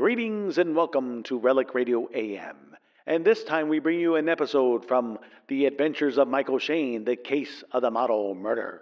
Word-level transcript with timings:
Greetings 0.00 0.56
and 0.56 0.74
welcome 0.74 1.22
to 1.24 1.38
Relic 1.38 1.74
Radio 1.74 2.08
AM. 2.14 2.74
And 3.06 3.22
this 3.22 3.44
time 3.44 3.68
we 3.68 3.80
bring 3.80 4.00
you 4.00 4.16
an 4.16 4.30
episode 4.30 4.88
from 4.88 5.18
The 5.48 5.66
Adventures 5.66 6.16
of 6.16 6.26
Michael 6.26 6.58
Shayne, 6.58 7.04
the 7.04 7.16
case 7.16 7.62
of 7.72 7.82
the 7.82 7.90
model 7.90 8.34
murder. 8.34 8.80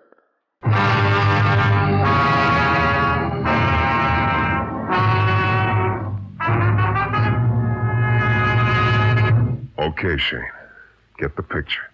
Okay, 9.77 10.19
Shayne. 10.19 10.46
Get 11.19 11.35
the 11.35 11.43
picture. 11.43 11.91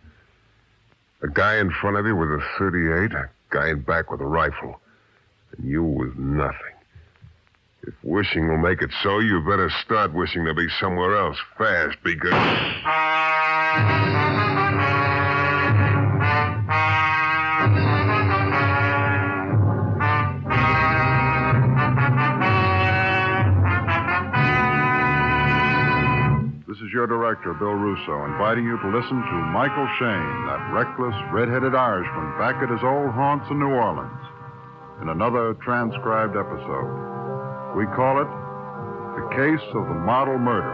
A 1.22 1.28
guy 1.28 1.56
in 1.56 1.70
front 1.70 1.96
of 1.96 2.04
you 2.04 2.14
with 2.14 2.28
a 2.28 2.42
38, 2.58 3.12
a 3.12 3.30
guy 3.48 3.70
in 3.70 3.80
back 3.80 4.10
with 4.10 4.20
a 4.20 4.26
rifle, 4.26 4.78
and 5.56 5.66
you 5.66 5.82
with 5.82 6.14
nothing. 6.18 6.73
If 7.86 7.92
wishing 8.02 8.48
will 8.48 8.56
make 8.56 8.80
it 8.80 8.88
so, 9.02 9.18
you 9.18 9.40
better 9.40 9.70
start 9.84 10.14
wishing 10.14 10.46
to 10.46 10.54
be 10.54 10.66
somewhere 10.80 11.18
else 11.18 11.36
fast 11.58 11.98
because. 12.02 12.32
This 26.66 26.78
is 26.78 26.90
your 26.90 27.06
director, 27.06 27.52
Bill 27.52 27.74
Rousseau, 27.74 28.24
inviting 28.24 28.64
you 28.64 28.78
to 28.78 28.88
listen 28.88 29.20
to 29.20 29.36
Michael 29.52 29.88
Shayne, 29.98 30.46
that 30.46 30.72
reckless, 30.72 31.14
red-headed 31.34 31.74
Irishman 31.74 32.38
back 32.38 32.62
at 32.62 32.70
his 32.70 32.82
old 32.82 33.10
haunts 33.12 33.44
in 33.50 33.58
New 33.58 33.68
Orleans, 33.68 34.24
in 35.02 35.10
another 35.10 35.52
transcribed 35.62 36.34
episode. 36.34 37.13
We 37.76 37.86
call 37.86 38.22
it 38.22 38.28
The 39.16 39.28
Case 39.34 39.68
of 39.74 39.88
the 39.88 39.94
Model 39.94 40.38
Murder. 40.38 40.70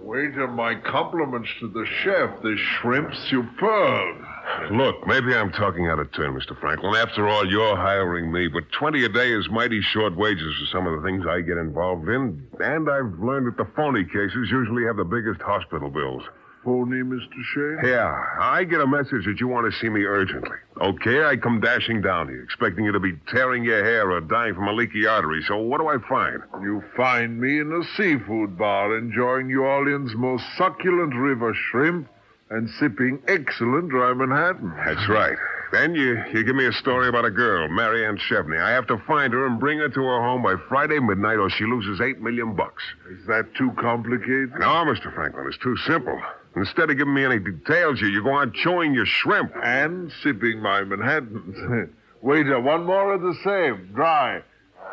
Waiter, 0.00 0.46
my 0.46 0.76
compliments 0.76 1.48
to 1.58 1.66
the 1.66 1.84
chef. 2.04 2.40
The 2.42 2.56
shrimp's 2.56 3.18
superb. 3.28 4.25
Look, 4.70 5.06
maybe 5.06 5.34
I'm 5.34 5.52
talking 5.52 5.86
out 5.86 5.98
of 5.98 6.12
turn, 6.12 6.34
Mr. 6.34 6.58
Franklin. 6.60 6.94
After 6.96 7.28
all, 7.28 7.48
you're 7.48 7.76
hiring 7.76 8.32
me, 8.32 8.48
but 8.48 8.64
20 8.72 9.04
a 9.04 9.08
day 9.08 9.32
is 9.32 9.48
mighty 9.48 9.80
short 9.80 10.16
wages 10.16 10.56
for 10.58 10.66
some 10.72 10.86
of 10.86 11.00
the 11.00 11.06
things 11.06 11.24
I 11.28 11.40
get 11.40 11.56
involved 11.56 12.08
in. 12.08 12.46
And 12.58 12.90
I've 12.90 13.18
learned 13.20 13.46
that 13.46 13.56
the 13.56 13.70
phony 13.76 14.04
cases 14.04 14.48
usually 14.50 14.84
have 14.84 14.96
the 14.96 15.04
biggest 15.04 15.40
hospital 15.40 15.88
bills. 15.88 16.22
Phony, 16.64 17.02
Mr. 17.02 17.44
Shea? 17.54 17.90
Yeah, 17.90 18.12
I 18.40 18.64
get 18.64 18.80
a 18.80 18.86
message 18.88 19.24
that 19.26 19.36
you 19.38 19.46
want 19.46 19.72
to 19.72 19.78
see 19.78 19.88
me 19.88 20.02
urgently. 20.02 20.56
Okay, 20.80 21.22
I 21.22 21.36
come 21.36 21.60
dashing 21.60 22.02
down 22.02 22.26
here, 22.26 22.42
expecting 22.42 22.84
you 22.84 22.90
to 22.90 22.98
be 22.98 23.12
tearing 23.28 23.62
your 23.62 23.84
hair 23.84 24.10
or 24.10 24.20
dying 24.20 24.54
from 24.54 24.66
a 24.66 24.72
leaky 24.72 25.06
artery. 25.06 25.44
So 25.46 25.58
what 25.58 25.78
do 25.78 25.86
I 25.86 25.98
find? 26.08 26.42
You 26.60 26.82
find 26.96 27.40
me 27.40 27.60
in 27.60 27.70
a 27.70 27.84
seafood 27.96 28.58
bar 28.58 28.98
enjoying 28.98 29.46
New 29.46 29.62
Orleans' 29.62 30.16
most 30.16 30.44
succulent 30.58 31.14
river 31.14 31.54
shrimp 31.70 32.08
and 32.50 32.70
sipping 32.78 33.22
excellent 33.28 33.88
dry 33.90 34.12
Manhattan. 34.14 34.72
That's 34.84 35.08
right. 35.08 35.36
Then 35.72 35.94
you, 35.94 36.22
you 36.32 36.44
give 36.44 36.54
me 36.54 36.66
a 36.66 36.72
story 36.72 37.08
about 37.08 37.24
a 37.24 37.30
girl, 37.30 37.68
Marianne 37.68 38.18
Chevney. 38.18 38.56
I 38.56 38.70
have 38.70 38.86
to 38.86 38.98
find 38.98 39.32
her 39.32 39.46
and 39.46 39.58
bring 39.58 39.78
her 39.78 39.88
to 39.88 40.00
her 40.00 40.22
home 40.22 40.42
by 40.42 40.54
Friday 40.68 41.00
midnight 41.00 41.38
or 41.38 41.50
she 41.50 41.64
loses 41.64 42.00
eight 42.00 42.20
million 42.20 42.54
bucks. 42.54 42.82
Is 43.10 43.26
that 43.26 43.52
too 43.56 43.72
complicated? 43.78 44.52
No, 44.58 44.84
Mr. 44.86 45.12
Franklin, 45.12 45.46
it's 45.48 45.58
too 45.58 45.76
simple. 45.78 46.20
Instead 46.54 46.88
of 46.90 46.96
giving 46.96 47.14
me 47.14 47.24
any 47.24 47.38
details, 47.38 48.00
you, 48.00 48.08
you 48.08 48.22
go 48.22 48.30
on 48.30 48.52
chewing 48.52 48.94
your 48.94 49.06
shrimp. 49.06 49.52
And 49.62 50.12
sipping 50.22 50.60
my 50.60 50.84
Manhattans. 50.84 51.90
Waiter, 52.22 52.60
one 52.60 52.84
more 52.84 53.12
of 53.12 53.22
the 53.22 53.34
same, 53.44 53.90
dry. 53.92 54.40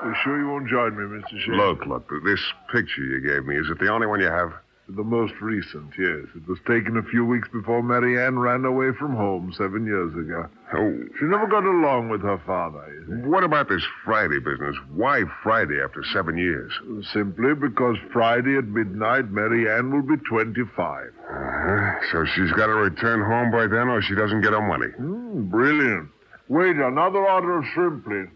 You 0.04 0.16
sure 0.24 0.40
you 0.40 0.50
won't 0.50 0.68
join 0.68 0.98
me, 0.98 1.04
Mr. 1.04 1.40
Shea? 1.40 1.52
Look, 1.52 1.86
look, 1.86 2.12
this 2.26 2.42
picture 2.72 3.04
you 3.04 3.22
gave 3.22 3.46
me, 3.46 3.56
is 3.58 3.70
it 3.70 3.80
the 3.80 3.90
only 3.90 4.08
one 4.08 4.20
you 4.20 4.28
have? 4.28 4.54
The 4.96 5.04
most 5.04 5.34
recent, 5.42 5.92
yes. 5.98 6.30
It 6.36 6.48
was 6.48 6.60
taken 6.68 6.98
a 6.98 7.04
few 7.04 7.26
weeks 7.26 7.48
before 7.52 7.82
Marianne 7.82 8.38
ran 8.38 8.64
away 8.64 8.92
from 9.00 9.16
home 9.16 9.52
seven 9.58 9.86
years 9.88 10.14
ago. 10.14 10.48
Oh. 10.76 10.94
She 11.18 11.26
never 11.26 11.48
got 11.48 11.64
along 11.64 12.10
with 12.10 12.22
her 12.22 12.38
father, 12.46 12.86
you 12.94 13.06
see. 13.08 13.28
What 13.28 13.44
about 13.44 13.70
this 13.70 13.84
Friday 14.06 14.40
business? 14.40 14.76
Why 14.94 15.24
Friday 15.42 15.82
after 15.84 16.04
seven 16.14 16.38
years? 16.38 16.72
Simply 17.12 17.56
because 17.56 17.98
Friday 18.12 18.58
at 18.58 18.66
midnight, 18.66 19.32
Marianne 19.32 19.90
will 19.92 20.04
be 20.04 20.22
25. 20.30 21.08
Uh-huh. 21.08 21.92
So 22.12 22.26
she's 22.36 22.52
got 22.52 22.68
to 22.68 22.76
return 22.76 23.22
home 23.24 23.50
by 23.52 23.66
then 23.66 23.90
or 23.90 24.02
she 24.04 24.14
doesn't 24.14 24.42
get 24.42 24.54
her 24.54 24.62
money. 24.62 24.92
Hmm, 24.98 25.50
brilliant. 25.50 26.10
Wait, 26.50 26.76
another 26.76 27.26
order 27.28 27.58
of 27.58 27.66
shrimp, 27.74 28.06
please. 28.06 28.28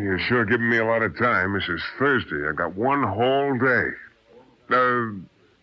You're 0.00 0.18
sure 0.18 0.44
giving 0.46 0.70
me 0.70 0.78
a 0.78 0.84
lot 0.86 1.02
of 1.02 1.16
time. 1.18 1.52
This 1.52 1.68
is 1.68 1.82
Thursday. 1.98 2.48
I've 2.48 2.56
got 2.56 2.74
one 2.74 3.02
whole 3.02 3.58
day. 3.58 3.88
Uh, 4.70 5.20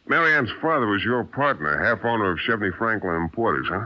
Marianne's 0.08 0.52
father 0.62 0.88
was 0.88 1.04
your 1.04 1.24
partner, 1.24 1.82
half 1.84 2.04
owner 2.04 2.32
of 2.32 2.40
Chevney 2.40 2.72
Franklin 2.78 3.16
Importers, 3.16 3.68
huh? 3.70 3.86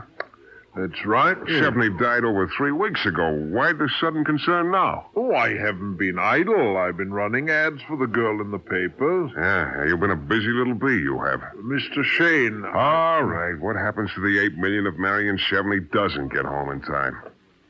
That's 0.76 1.04
right. 1.04 1.36
Chevney 1.48 1.88
died 1.98 2.24
over 2.24 2.48
three 2.56 2.70
weeks 2.70 3.04
ago. 3.04 3.32
Why 3.32 3.72
the 3.72 3.88
sudden 4.00 4.24
concern 4.24 4.70
now? 4.70 5.06
Oh, 5.16 5.34
I 5.34 5.56
haven't 5.56 5.96
been 5.96 6.18
idle. 6.20 6.76
I've 6.76 6.96
been 6.96 7.12
running 7.12 7.50
ads 7.50 7.80
for 7.88 7.96
the 7.96 8.06
girl 8.06 8.40
in 8.40 8.52
the 8.52 8.58
papers. 8.60 9.32
Yeah, 9.36 9.86
you've 9.86 9.98
been 9.98 10.12
a 10.12 10.16
busy 10.16 10.48
little 10.48 10.74
bee, 10.74 11.00
you 11.00 11.18
have. 11.20 11.40
Mr. 11.56 12.04
Shayne. 12.04 12.64
All 12.64 13.24
right. 13.24 13.58
What 13.58 13.74
happens 13.74 14.10
to 14.14 14.20
the 14.20 14.38
eight 14.38 14.56
million 14.56 14.86
if 14.86 14.94
Marion 14.96 15.36
Chevney 15.36 15.80
doesn't 15.80 16.32
get 16.32 16.44
home 16.44 16.70
in 16.70 16.80
time? 16.82 17.16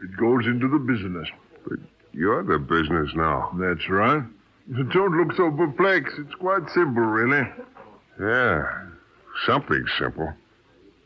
It 0.02 0.14
goes 0.18 0.44
into 0.44 0.68
the 0.68 0.78
business. 0.78 1.28
But 1.66 1.78
you're 2.12 2.42
the 2.42 2.58
business 2.58 3.10
now. 3.14 3.52
That's 3.58 3.88
right. 3.88 4.22
Don't 4.92 5.16
look 5.16 5.34
so 5.34 5.50
perplexed. 5.50 6.16
It's 6.18 6.34
quite 6.34 6.68
simple, 6.74 7.04
really. 7.04 7.48
Yeah, 8.20 8.86
something 9.46 9.84
simple. 9.98 10.32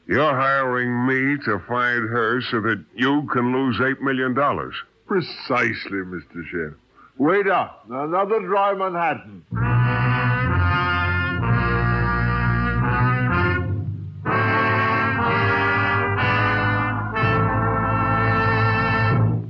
You're 0.06 0.34
hiring 0.34 1.06
me 1.06 1.36
to 1.44 1.58
find 1.68 2.08
her 2.08 2.40
so 2.50 2.60
that 2.62 2.84
you 2.94 3.28
can 3.32 3.52
lose 3.52 3.80
eight 3.80 4.00
million 4.00 4.34
dollars. 4.34 4.74
Precisely, 5.06 5.98
Mr. 5.98 6.42
Shayne. 6.50 6.74
Waiter, 7.18 7.70
another 7.90 8.40
dry 8.40 8.74
Manhattan. 8.74 9.44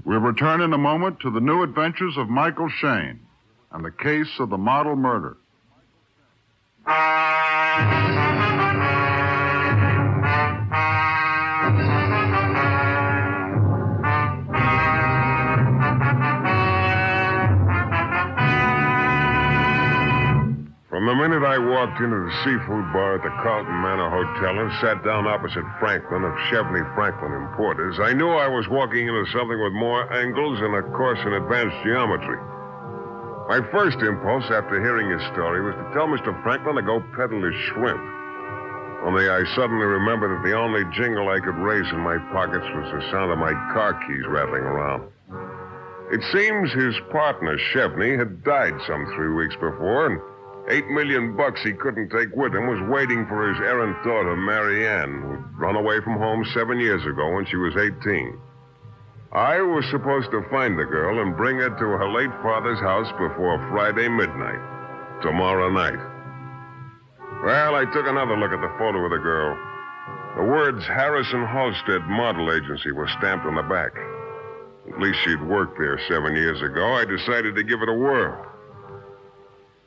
We'll 0.05 0.21
return 0.21 0.61
in 0.61 0.73
a 0.73 0.79
moment 0.79 1.21
to 1.21 1.31
the 1.31 1.41
new 1.41 1.63
adventures 1.63 2.17
of 2.19 2.29
Michael 2.29 2.69
Shayne 2.69 3.21
and 3.71 3.83
the 3.85 3.91
case 3.91 4.29
of 4.41 4.51
the 4.51 4.59
model 4.59 4.97
murder. 4.97 5.37
From 7.73 7.81
the 21.07 21.15
minute 21.15 21.43
I 21.43 21.57
walked 21.57 21.99
into 22.01 22.17
the 22.17 22.31
seafood 22.45 22.93
bar 22.93 23.15
at 23.15 23.23
the 23.23 23.31
Carlton 23.41 23.81
Manor 23.81 24.11
Hotel 24.11 24.59
and 24.61 24.71
sat 24.83 25.03
down 25.03 25.27
opposite 25.27 25.65
Franklin 25.81 26.25
of 26.25 26.35
Chevney 26.51 26.83
Franklin 26.95 27.33
Importers, 27.33 27.99
I 27.99 28.13
knew 28.13 28.29
I 28.29 28.49
was 28.49 28.69
walking 28.69 29.09
into 29.09 29.25
something 29.33 29.59
with 29.59 29.73
more 29.73 30.13
angles 30.13 30.61
and 30.61 30.75
a 30.75 30.83
course 30.93 31.21
in 31.25 31.33
advanced 31.33 31.77
geometry. 31.83 32.52
My 33.53 33.61
first 33.71 34.01
impulse 34.01 34.49
after 34.49 34.81
hearing 34.81 35.13
his 35.13 35.21
story 35.29 35.61
was 35.61 35.77
to 35.77 35.85
tell 35.93 36.09
Mr. 36.09 36.33
Franklin 36.43 36.77
to 36.77 36.81
go 36.81 37.05
peddle 37.13 37.45
his 37.45 37.55
shrimp. 37.69 38.01
Only 39.05 39.29
I 39.29 39.45
suddenly 39.55 39.85
remembered 39.85 40.33
that 40.33 40.49
the 40.49 40.57
only 40.57 40.89
jingle 40.97 41.29
I 41.29 41.39
could 41.39 41.61
raise 41.61 41.85
in 41.93 42.01
my 42.01 42.17
pockets 42.33 42.65
was 42.65 42.89
the 42.89 43.05
sound 43.13 43.31
of 43.31 43.37
my 43.37 43.53
car 43.77 43.93
keys 44.09 44.25
rattling 44.27 44.65
around. 44.65 45.05
It 46.11 46.25
seems 46.33 46.73
his 46.73 46.97
partner, 47.13 47.59
Chevney, 47.59 48.17
had 48.17 48.43
died 48.43 48.81
some 48.87 49.05
three 49.13 49.29
weeks 49.29 49.57
before, 49.57 50.07
and 50.07 50.19
eight 50.73 50.89
million 50.89 51.37
bucks 51.37 51.61
he 51.61 51.75
couldn't 51.75 52.09
take 52.09 52.33
with 52.35 52.55
him 52.55 52.69
was 52.69 52.81
waiting 52.89 53.27
for 53.29 53.53
his 53.53 53.61
errant 53.61 54.03
daughter, 54.03 54.35
Marianne, 54.35 55.21
who'd 55.21 55.61
run 55.61 55.77
away 55.77 56.01
from 56.01 56.17
home 56.17 56.43
seven 56.55 56.81
years 56.81 57.05
ago 57.05 57.29
when 57.35 57.45
she 57.45 57.57
was 57.57 57.77
18. 57.77 58.33
I 59.33 59.63
was 59.63 59.89
supposed 59.91 60.31
to 60.31 60.45
find 60.51 60.79
the 60.79 60.85
girl 60.85 61.23
and 61.23 61.35
bring 61.35 61.57
her 61.57 61.71
to 61.71 61.87
her 61.97 62.09
late 62.13 62.33
father's 62.43 62.81
house 62.81 63.11
before 63.13 63.57
Friday 63.71 64.07
midnight, 64.07 64.61
tomorrow 65.23 65.71
night. 65.71 65.99
Well, 67.43 67.75
I 67.75 67.87
took 67.87 68.07
another 68.07 68.37
look 68.37 68.53
at 68.53 68.61
the 68.61 68.75
photo 68.79 69.03
of 69.05 69.11
the 69.11 69.17
girl. 69.17 69.57
The 70.37 70.45
words 70.45 70.85
Harrison 70.87 71.47
Halstead 71.47 72.03
Model 72.09 72.53
Agency 72.53 72.93
were 72.93 73.09
stamped 73.09 73.47
on 73.47 73.55
the 73.55 73.63
back. 73.63 73.97
At 74.93 75.01
least 75.01 75.19
she'd 75.25 75.43
worked 75.43 75.79
there 75.79 75.99
seven 76.09 76.37
years 76.37 76.61
ago. 76.61 76.93
I 76.93 77.07
decided 77.07 77.55
to 77.57 77.63
give 77.63 77.81
it 77.81 77.89
a 77.89 77.95
whirl. 77.95 78.47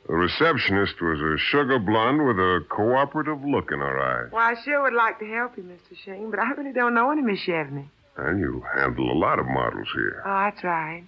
The 0.08 0.16
receptionist 0.16 1.00
was 1.02 1.22
a 1.22 1.38
sugar 1.38 1.78
blonde 1.78 2.26
with 2.26 2.38
a 2.38 2.66
cooperative 2.70 3.44
look 3.46 3.72
in 3.72 3.80
her 3.80 4.00
eyes. 4.00 4.32
Well, 4.32 4.42
I 4.42 4.56
sure 4.64 4.82
would 4.84 4.94
like 4.94 5.20
to 5.20 5.26
help 5.26 5.58
you, 5.58 5.64
Mr. 5.64 5.96
Shayne, 6.04 6.32
but 6.32 6.40
I 6.40 6.50
really 6.52 6.74
don't 6.74 6.96
know 6.96 7.12
any 7.12 7.22
Miss 7.22 7.40
Chevney. 7.40 7.90
And 8.18 8.40
you 8.40 8.64
handle 8.76 9.12
a 9.12 9.18
lot 9.18 9.40
of 9.40 9.46
models 9.48 9.88
here. 9.94 10.24
Oh, 10.26 10.30
I 10.30 10.52
tried. 10.60 11.06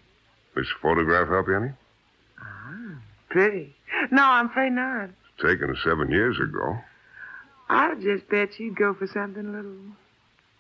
This 0.56 0.68
photograph 0.81 1.30
help 1.30 1.48
you 1.48 1.56
any? 1.56 1.69
Ah, 2.42 2.95
pretty. 3.30 3.75
No, 4.12 4.24
I'm 4.24 4.48
afraid 4.48 4.71
not. 4.74 5.09
Taken 5.42 5.75
seven 5.83 6.12
years 6.12 6.38
ago. 6.39 6.77
I 7.69 7.89
would 7.89 8.01
just 8.01 8.27
bet 8.30 8.59
you'd 8.59 8.75
go 8.75 8.94
for 8.94 9.07
something 9.07 9.45
a 9.45 9.51
little 9.51 9.77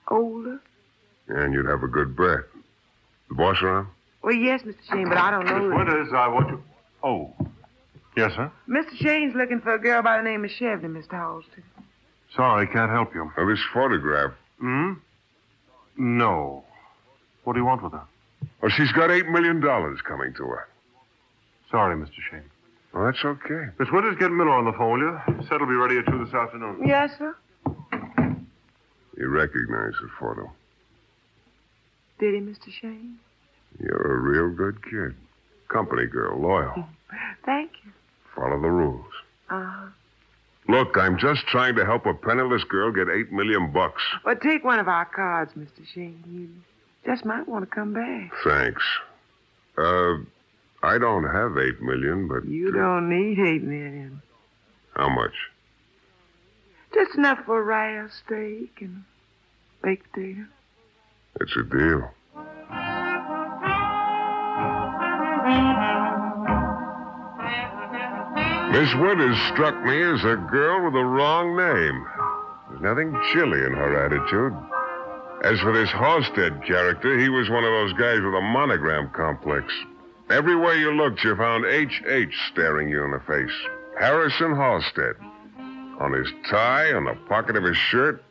older. 0.09 0.59
And 1.27 1.53
you'd 1.53 1.65
have 1.65 1.83
a 1.83 1.87
good 1.87 2.15
breath. 2.15 2.45
The 3.29 3.35
boss 3.35 3.57
around? 3.61 3.87
Well, 4.21 4.33
yes, 4.35 4.61
Mr. 4.63 4.75
Shayne, 4.89 5.09
but 5.09 5.17
I 5.17 5.31
don't 5.31 5.45
know. 5.45 5.59
Miss 5.59 5.69
that- 5.69 5.75
Winters, 5.77 6.13
I 6.13 6.27
want 6.27 6.49
you. 6.49 6.63
Oh. 7.03 7.33
Yes, 8.15 8.31
sir? 8.35 8.51
Mr. 8.69 8.95
Shayne's 8.97 9.35
looking 9.35 9.59
for 9.61 9.73
a 9.73 9.79
girl 9.79 10.01
by 10.01 10.17
the 10.17 10.23
name 10.23 10.43
of 10.45 10.51
Chevney, 10.51 10.87
Mr. 10.89 11.11
Halstead. 11.11 11.63
Sorry, 12.35 12.67
can't 12.67 12.91
help 12.91 13.13
you. 13.13 13.31
Now, 13.37 13.45
this 13.47 13.59
photograph. 13.73 14.31
Hmm? 14.59 14.93
No. 15.97 16.63
What 17.43 17.53
do 17.53 17.59
you 17.59 17.65
want 17.65 17.83
with 17.83 17.93
her? 17.93 18.03
Oh, 18.61 18.69
she's 18.69 18.91
got 18.91 19.09
$8 19.09 19.29
million 19.29 19.61
coming 19.61 20.33
to 20.35 20.43
her. 20.43 20.67
Sorry, 21.71 21.95
Mr. 21.95 22.11
Shayne. 22.29 22.43
Well, 22.93 23.05
that's 23.05 23.23
okay. 23.23 23.67
Miss 23.79 23.89
Winters, 23.91 24.15
get 24.19 24.31
Miller 24.31 24.51
on 24.51 24.65
the 24.65 24.73
phone, 24.73 24.99
will 24.99 24.99
you? 24.99 25.43
Said 25.47 25.57
he'll 25.59 25.67
be 25.67 25.73
ready 25.73 25.97
at 25.97 26.05
2 26.05 26.25
this 26.25 26.33
afternoon. 26.33 26.87
Yes, 26.87 27.11
sir. 27.17 27.35
You 29.17 29.29
recognize 29.29 29.93
the 30.01 30.09
photo. 30.19 30.51
Did 32.19 32.35
he, 32.35 32.39
Mr. 32.39 32.71
Shayne? 32.81 33.17
You're 33.79 34.15
a 34.15 34.19
real 34.19 34.55
good 34.55 34.83
kid. 34.83 35.15
Company 35.67 36.05
girl, 36.05 36.39
loyal. 36.39 36.87
Thank 37.45 37.71
you. 37.83 37.91
Follow 38.35 38.59
the 38.61 38.69
rules. 38.69 39.05
Uh-huh. 39.49 39.87
Look, 40.67 40.97
I'm 40.97 41.17
just 41.17 41.47
trying 41.47 41.75
to 41.75 41.85
help 41.85 42.05
a 42.05 42.13
penniless 42.13 42.63
girl 42.65 42.91
get 42.91 43.07
eight 43.09 43.31
million 43.31 43.71
bucks. 43.71 44.01
Well, 44.25 44.35
take 44.35 44.63
one 44.63 44.79
of 44.79 44.87
our 44.87 45.05
cards, 45.05 45.53
Mr. 45.57 45.85
Shayne. 45.93 46.23
You 46.29 46.49
just 47.09 47.23
might 47.25 47.47
want 47.47 47.63
to 47.69 47.73
come 47.73 47.93
back. 47.93 48.31
Thanks. 48.43 48.83
Uh, 49.77 50.15
I 50.83 50.97
don't 50.97 51.23
have 51.23 51.57
eight 51.57 51.81
million, 51.81 52.27
but 52.27 52.45
You 52.45 52.71
don't 52.71 53.09
need 53.09 53.39
eight 53.39 53.63
million. 53.63 54.21
how 54.95 55.09
much? 55.09 55.33
Just 56.93 57.15
enough 57.17 57.39
for 57.45 57.59
a 57.59 57.63
rare 57.63 58.09
steak 58.25 58.77
and 58.81 59.03
baked 59.83 60.11
potato. 60.11 60.45
It's 61.39 61.55
a 61.55 61.63
deal. 61.63 62.11
Miss 68.77 68.93
Winters 68.93 69.39
struck 69.53 69.73
me 69.83 70.03
as 70.03 70.23
a 70.23 70.35
girl 70.51 70.85
with 70.85 70.93
the 70.93 71.03
wrong 71.03 71.57
name. 71.57 72.05
There's 72.69 72.81
nothing 72.83 73.09
chilly 73.33 73.65
in 73.65 73.73
her 73.73 74.05
attitude. 74.05 74.53
As 75.41 75.59
for 75.61 75.73
this 75.73 75.89
Halstead 75.89 76.63
character, 76.63 77.17
he 77.17 77.27
was 77.27 77.49
one 77.49 77.63
of 77.63 77.71
those 77.71 77.93
guys 77.93 78.21
with 78.21 78.35
a 78.35 78.41
monogram 78.53 79.09
complex. 79.15 79.73
Everywhere 80.29 80.75
you 80.75 80.91
looked, 80.91 81.23
you 81.23 81.35
found 81.35 81.65
H.H. 81.65 82.37
staring 82.51 82.87
you 82.87 83.03
in 83.03 83.09
the 83.09 83.19
face. 83.21 83.57
Harrison 83.99 84.55
Halstead. 84.55 85.15
On 85.99 86.13
his 86.13 86.31
tie, 86.47 86.93
on 86.93 87.05
the 87.05 87.17
pocket 87.27 87.55
of 87.55 87.63
his 87.63 87.77
shirt, 87.77 88.23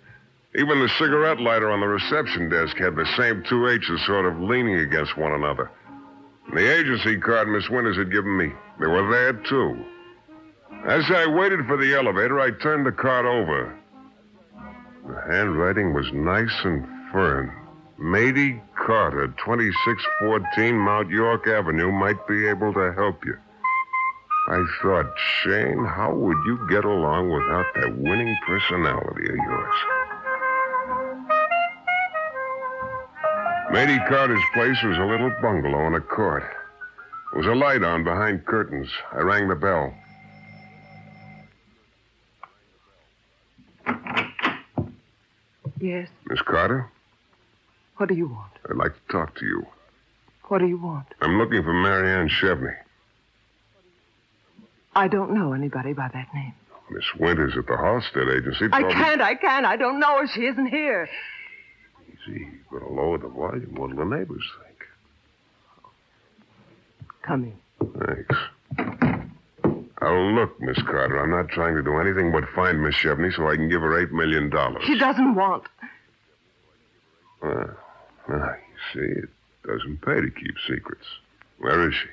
even 0.55 0.79
the 0.79 0.89
cigarette 0.97 1.41
lighter 1.41 1.73
on 1.73 1.81
the 1.81 1.89
reception 1.89 2.49
desk 2.49 2.77
had 2.77 2.95
the 2.95 3.13
same 3.17 3.43
two 3.49 3.67
H's 3.67 4.07
sort 4.07 4.27
of 4.27 4.41
leaning 4.41 4.77
against 4.77 5.17
one 5.17 5.33
another. 5.33 5.73
And 6.47 6.57
the 6.57 6.73
agency 6.73 7.19
card 7.19 7.49
Miss 7.49 7.69
Winters 7.69 7.97
had 7.97 8.13
given 8.13 8.37
me, 8.37 8.53
they 8.79 8.87
were 8.87 9.11
there 9.11 9.33
too. 9.33 9.85
As 10.87 11.03
I 11.11 11.27
waited 11.27 11.67
for 11.67 11.77
the 11.77 11.97
elevator, 11.97 12.39
I 12.39 12.53
turned 12.53 12.87
the 12.87 12.93
card 12.93 13.27
over. 13.27 13.77
The 15.05 15.21
handwriting 15.29 15.93
was 15.93 16.13
nice 16.13 16.55
and 16.63 16.87
firm. 17.11 17.51
Mady 18.01 18.63
Carter, 18.77 19.27
2614 19.27 20.79
Mount 20.79 21.11
York 21.11 21.49
Avenue, 21.49 21.91
might 21.91 22.25
be 22.29 22.47
able 22.47 22.73
to 22.73 22.93
help 22.93 23.25
you. 23.25 23.37
I 24.49 24.65
thought, 24.81 25.13
Shayne, 25.43 25.85
how 25.85 26.15
would 26.15 26.39
you 26.47 26.65
get 26.71 26.85
along 26.85 27.31
without 27.31 27.67
that 27.75 27.99
winning 27.99 28.37
personality 28.47 29.29
of 29.29 29.35
yours? 29.35 29.75
Mady 33.73 34.09
Carter's 34.09 34.39
place 34.55 34.81
was 34.85 34.99
a 34.99 35.05
little 35.05 35.35
bungalow 35.43 35.89
in 35.89 35.95
a 35.95 36.01
court. 36.01 36.45
There 37.33 37.43
was 37.43 37.47
a 37.49 37.59
light 37.59 37.83
on 37.83 38.05
behind 38.05 38.47
curtains. 38.47 38.89
I 39.13 39.23
rang 39.23 39.49
the 39.49 39.57
bell. 39.57 39.93
Yes. 45.81 46.09
Miss 46.29 46.41
Carter, 46.43 46.91
What 47.97 48.09
do 48.09 48.15
you 48.15 48.29
want? 48.29 48.53
I'd 48.69 48.77
like 48.77 48.93
to 48.93 49.13
talk 49.13 49.35
to 49.39 49.45
you. 49.45 49.67
What 50.49 50.59
do 50.59 50.67
you 50.67 50.79
want? 50.79 51.07
I'm 51.21 51.39
looking 51.39 51.63
for 51.63 51.73
Marianne 51.73 52.29
Chevney. 52.29 52.73
I 54.95 55.09
don't 55.09 55.33
know 55.35 55.53
anybody 55.53 55.93
by 55.93 56.09
that 56.13 56.29
name. 56.35 56.55
Miss 56.91 57.05
Winters 57.19 57.55
at 57.57 57.67
the 57.67 57.77
Halstead 57.77 58.29
Agency. 58.29 58.69
I 58.73 58.83
can't, 58.93 59.21
I 59.21 59.35
can't. 59.35 59.67
I 59.67 59.77
don't 59.77 59.99
know 59.99 60.21
her. 60.21 60.27
She 60.29 60.47
isn't 60.47 60.67
here. 60.69 61.09
Easy. 62.09 62.41
You 62.41 62.51
better 62.73 62.87
lower 62.89 63.19
the 63.19 63.29
volume. 63.29 63.75
What'll 63.75 63.97
the 63.97 64.05
neighbors 64.05 64.45
think? 64.65 64.85
Come 67.23 67.45
in. 67.45 67.57
Thanks. 67.99 69.16
Oh, 70.09 70.31
look, 70.35 70.61
Miss 70.61 70.81
Carter, 70.83 71.19
I'm 71.21 71.31
not 71.31 71.49
trying 71.49 71.75
to 71.75 71.83
do 71.83 71.99
anything 71.99 72.31
but 72.31 72.45
find 72.55 72.81
Miss 72.81 72.95
Chevney 72.95 73.31
so 73.35 73.49
I 73.51 73.57
can 73.57 73.69
give 73.69 73.81
her 73.81 74.01
eight 74.01 74.13
million 74.13 74.49
dollars. 74.51 74.85
She 74.87 74.97
doesn't 74.97 75.35
want. 75.35 75.65
Ah, 77.43 77.67
ah, 78.29 78.55
you 78.55 78.79
see, 78.93 79.21
it 79.23 79.29
doesn't 79.67 80.01
pay 80.03 80.21
to 80.21 80.31
keep 80.31 80.55
secrets. 80.69 81.07
Where 81.59 81.89
is 81.89 81.95
she? 81.95 82.09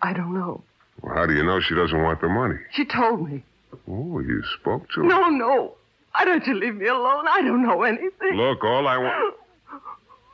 I 0.00 0.14
don't 0.14 0.32
know. 0.32 0.62
Well, 1.02 1.14
how 1.14 1.26
do 1.26 1.34
you 1.34 1.44
know 1.44 1.60
she 1.60 1.74
doesn't 1.74 2.02
want 2.02 2.22
the 2.22 2.28
money? 2.28 2.58
She 2.72 2.86
told 2.86 3.28
me. 3.28 3.44
Oh, 3.86 4.20
you 4.20 4.42
spoke 4.58 4.88
to 4.94 5.02
her. 5.02 5.06
No, 5.06 5.28
no. 5.28 5.74
Why 6.14 6.24
don't 6.24 6.46
you 6.46 6.54
leave 6.54 6.76
me 6.76 6.86
alone? 6.86 7.26
I 7.28 7.42
don't 7.42 7.62
know 7.62 7.82
anything. 7.82 8.32
Look, 8.34 8.64
all 8.64 8.86
I 8.88 8.96
want. 8.98 9.34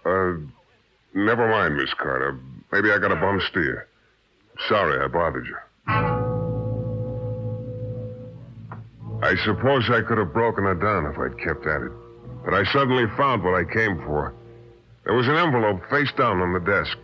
Uh, 0.05 0.35
never 1.15 1.49
mind, 1.49 1.77
Miss 1.77 1.95
Carter. 1.95 2.37
Maybe 2.73 2.91
I 2.91 2.99
got 2.99 3.13
a 3.13 3.15
bum 3.15 3.41
steer. 3.49 3.87
Sorry 4.69 5.01
I 5.01 5.07
bothered 5.07 5.47
you. 5.47 5.55
I 9.23 9.37
suppose 9.45 9.89
I 9.89 10.03
could 10.03 10.19
have 10.19 10.33
broken 10.33 10.65
her 10.65 10.75
down 10.75 11.07
if 11.07 11.17
I'd 11.17 11.39
kept 11.39 11.65
at 11.65 11.83
it. 11.83 11.93
But 12.45 12.55
I 12.55 12.65
suddenly 12.73 13.07
found 13.17 13.45
what 13.45 13.55
I 13.55 13.63
came 13.63 13.99
for. 13.99 14.35
There 15.05 15.15
was 15.15 15.29
an 15.29 15.37
envelope 15.37 15.81
face 15.89 16.11
down 16.19 16.41
on 16.41 16.53
the 16.53 16.61
desk. 16.61 16.99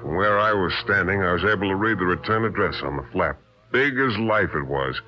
From 0.00 0.16
where 0.16 0.38
I 0.38 0.52
was 0.52 0.72
standing, 0.82 1.22
I 1.22 1.32
was 1.32 1.44
able 1.44 1.68
to 1.68 1.76
read 1.76 1.98
the 1.98 2.06
return 2.06 2.44
address 2.44 2.74
on 2.82 2.96
the 2.96 3.06
flap. 3.12 3.38
Big 3.70 3.96
as 3.98 4.18
life 4.18 4.50
it 4.54 4.66
was. 4.66 5.00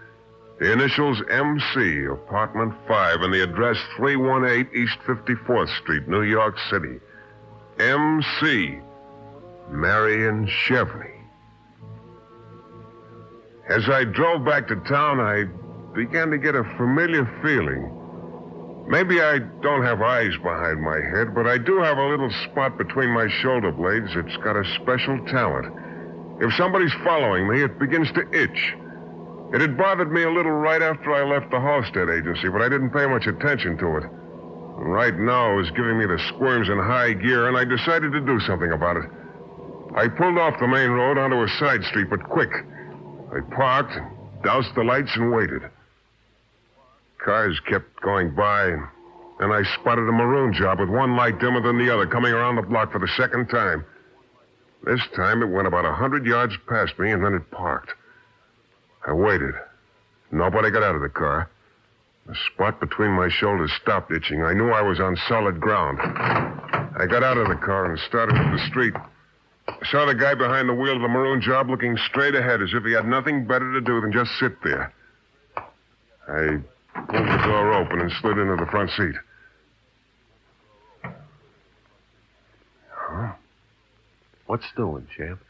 The 0.61 0.73
initials 0.73 1.21
MC, 1.29 2.05
apartment 2.05 2.75
5, 2.87 3.23
and 3.23 3.35
the 3.35 3.43
address 3.43 3.79
318 3.97 4.71
East 4.81 4.99
54th 5.05 5.77
Street, 5.83 6.07
New 6.07 6.23
York 6.23 6.57
City. 6.71 7.01
MC, 7.81 8.79
Marion 9.69 10.47
Chevney. 10.47 11.11
As 13.69 13.89
I 13.89 14.05
drove 14.05 14.45
back 14.45 14.69
to 14.69 14.77
town, 14.77 15.19
I 15.19 15.47
began 15.95 16.31
to 16.31 16.39
get 16.39 16.55
a 16.55 16.65
familiar 16.77 17.25
feeling. 17.43 17.99
Maybe 18.89 19.21
I 19.21 19.39
don't 19.63 19.85
have 19.85 20.03
eyes 20.03 20.37
behind 20.43 20.83
my 20.83 20.99
head, 21.01 21.35
but 21.35 21.47
I 21.47 21.59
do 21.59 21.79
have 21.79 21.99
a 21.99 22.09
little 22.09 22.31
spot 22.45 22.77
between 22.77 23.11
my 23.11 23.29
shoulder 23.41 23.71
blades 23.71 24.11
that's 24.15 24.37
got 24.39 24.57
a 24.57 24.65
special 24.83 25.25
talent. 25.27 25.73
If 26.41 26.53
somebody's 26.55 26.93
following 27.05 27.49
me, 27.49 27.63
it 27.63 27.79
begins 27.79 28.11
to 28.13 28.29
itch. 28.33 28.75
It 29.55 29.61
had 29.61 29.77
bothered 29.77 30.11
me 30.11 30.23
a 30.23 30.31
little 30.31 30.53
right 30.53 30.83
after 30.83 31.13
I 31.13 31.25
left 31.25 31.51
the 31.51 31.61
Halstead 31.61 32.09
agency, 32.09 32.49
but 32.49 32.63
I 32.63 32.69
didn't 32.69 32.91
pay 32.91 33.07
much 33.07 33.27
attention 33.27 33.77
to 33.79 33.99
it. 33.99 34.05
Right 34.83 35.15
now, 35.15 35.53
it 35.53 35.57
was 35.57 35.71
giving 35.71 35.99
me 35.99 36.07
the 36.07 36.19
squirms 36.29 36.69
in 36.69 36.79
high 36.79 37.13
gear, 37.13 37.49
and 37.49 37.57
I 37.57 37.65
decided 37.65 38.13
to 38.13 38.21
do 38.21 38.41
something 38.41 38.73
about 38.73 38.97
it. 38.97 39.05
I 39.95 40.09
pulled 40.09 40.39
off 40.39 40.59
the 40.59 40.67
main 40.67 40.91
road 40.91 41.19
onto 41.19 41.43
a 41.43 41.49
side 41.61 41.85
street, 41.85 42.09
but 42.09 42.25
quick. 42.25 42.51
I 43.31 43.41
parked, 43.55 43.93
doused 44.43 44.75
the 44.75 44.83
lights, 44.83 45.15
and 45.15 45.31
waited. 45.31 45.63
Cars 47.25 47.61
kept 47.61 48.00
going 48.02 48.35
by, 48.35 48.64
and 48.64 48.83
then 49.38 49.52
I 49.52 49.62
spotted 49.81 50.09
a 50.09 50.12
maroon 50.12 50.52
job 50.52 50.81
with 50.81 50.88
one 50.88 51.17
light 51.17 51.38
dimmer 51.38 51.61
than 51.61 51.79
the 51.79 51.93
other 51.93 52.07
coming 52.07 52.33
around 52.33 52.57
the 52.57 52.62
block 52.62 52.93
for 52.93 52.99
the 52.99 53.09
second 53.17 53.49
time. 53.49 53.85
This 54.85 55.00
time 55.14 55.43
it 55.43 55.47
went 55.47 55.69
about 55.69 55.85
a 55.85 55.93
hundred 55.93 56.26
yards 56.26 56.57
past 56.69 56.99
me, 56.99 57.12
and 57.12 57.25
then 57.25 57.35
it 57.35 57.50
parked. 57.50 57.93
I 59.07 59.12
waited. 59.12 59.55
Nobody 60.33 60.71
got 60.71 60.83
out 60.83 60.97
of 60.97 61.02
the 61.02 61.09
car. 61.09 61.49
The 62.26 62.37
spot 62.52 62.81
between 62.81 63.11
my 63.11 63.29
shoulders 63.29 63.73
stopped 63.81 64.11
itching. 64.11 64.43
I 64.43 64.55
knew 64.55 64.71
I 64.71 64.83
was 64.83 65.00
on 65.00 65.17
solid 65.29 65.61
ground. 65.61 65.99
I 66.00 67.07
got 67.09 67.23
out 67.23 67.37
of 67.37 67.49
the 67.49 67.57
car 67.57 67.91
and 67.91 67.99
started 68.00 68.37
up 68.37 68.52
the 68.52 68.67
street. 68.69 68.95
I 69.69 69.87
saw 69.91 70.07
the 70.07 70.14
guy 70.14 70.35
behind 70.35 70.69
the 70.69 70.75
wheel 70.75 70.97
of 70.97 71.02
the 71.02 71.09
maroon 71.09 71.41
job 71.41 71.69
looking 71.69 71.97
straight 72.09 72.35
ahead 72.35 72.62
as 72.62 72.71
if 72.73 72.85
he 72.85 72.93
had 72.93 73.07
nothing 73.07 73.47
better 73.47 73.73
to 73.73 73.81
do 73.81 74.00
than 74.00 74.12
just 74.12 74.31
sit 74.38 74.62
there. 74.62 74.93
I 76.29 76.59
pulled 76.95 77.27
the 77.27 77.43
door 77.47 77.75
open 77.75 78.01
and 78.01 78.13
slid 78.21 78.39
into 78.39 78.57
the 78.57 78.71
front 78.71 78.91
seat. 78.91 79.15
Huh? 82.91 83.33
What's 84.47 84.67
doing, 84.77 85.07
champ? 85.17 85.41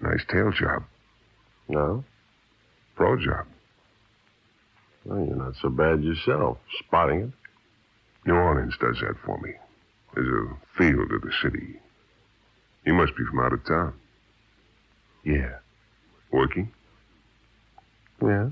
Nice 0.00 0.24
tail 0.30 0.52
job. 0.52 0.84
No? 1.68 2.04
Pro 2.96 3.16
job. 3.16 3.46
Well, 5.04 5.24
you're 5.24 5.36
not 5.36 5.54
so 5.60 5.68
bad 5.68 6.02
yourself. 6.02 6.58
Spotting 6.86 7.20
it. 7.20 7.30
New 8.26 8.34
Orleans 8.34 8.74
does 8.80 8.98
that 9.00 9.16
for 9.24 9.38
me. 9.40 9.52
There's 10.14 10.28
a 10.28 10.76
field 10.76 11.12
of 11.12 11.22
the 11.22 11.32
city. 11.42 11.80
You 12.84 12.94
must 12.94 13.16
be 13.16 13.24
from 13.24 13.40
out 13.40 13.52
of 13.52 13.64
town. 13.64 13.94
Yeah. 15.24 15.56
Working? 16.32 16.72
Yeah? 18.22 18.50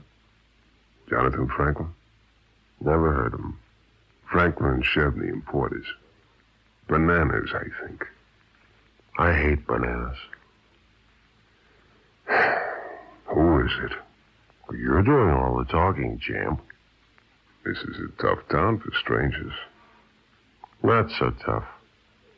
Jonathan 1.09 1.49
Franklin? 1.49 1.89
Never 2.81 3.13
heard 3.13 3.35
of 3.35 3.41
him. 3.41 3.59
Franklin 4.31 4.75
and 4.75 4.85
Chevney 4.85 5.29
importers. 5.29 5.87
Bananas, 6.89 7.51
I 7.55 7.65
think. 7.85 8.05
I 9.19 9.33
hate 9.33 9.67
bananas. 9.67 10.17
Who 13.27 13.65
is 13.65 13.73
it? 13.85 13.93
You're 14.77 15.03
doing 15.03 15.31
all 15.31 15.57
the 15.59 15.65
talking, 15.65 16.19
champ. 16.19 16.61
This 17.65 17.79
is 17.79 17.97
a 17.99 18.23
tough 18.23 18.41
town 18.49 18.79
for 18.79 18.91
strangers. 19.01 19.53
Not 20.83 21.11
so 21.19 21.31
tough. 21.45 21.65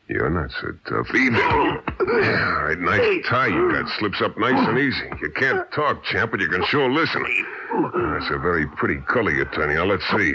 You're 0.08 0.30
not 0.30 0.50
so 0.60 0.72
tough 0.88 1.14
either. 1.14 1.42
all 1.42 2.64
right, 2.64 2.78
nice 2.78 3.26
tie 3.26 3.48
you 3.48 3.70
got. 3.70 3.88
Slips 3.98 4.22
up 4.22 4.38
nice 4.38 4.66
and 4.66 4.78
easy. 4.78 5.04
You 5.20 5.30
can't 5.32 5.70
talk, 5.72 6.02
champ, 6.04 6.30
but 6.30 6.40
you 6.40 6.48
can 6.48 6.64
sure 6.64 6.90
listen. 6.90 7.22
That's 7.70 8.30
a 8.30 8.38
very 8.38 8.66
pretty 8.66 9.00
color 9.02 9.30
you're 9.30 9.44
turning 9.52 9.76
on. 9.76 9.88
Let's 9.88 10.08
see. 10.08 10.34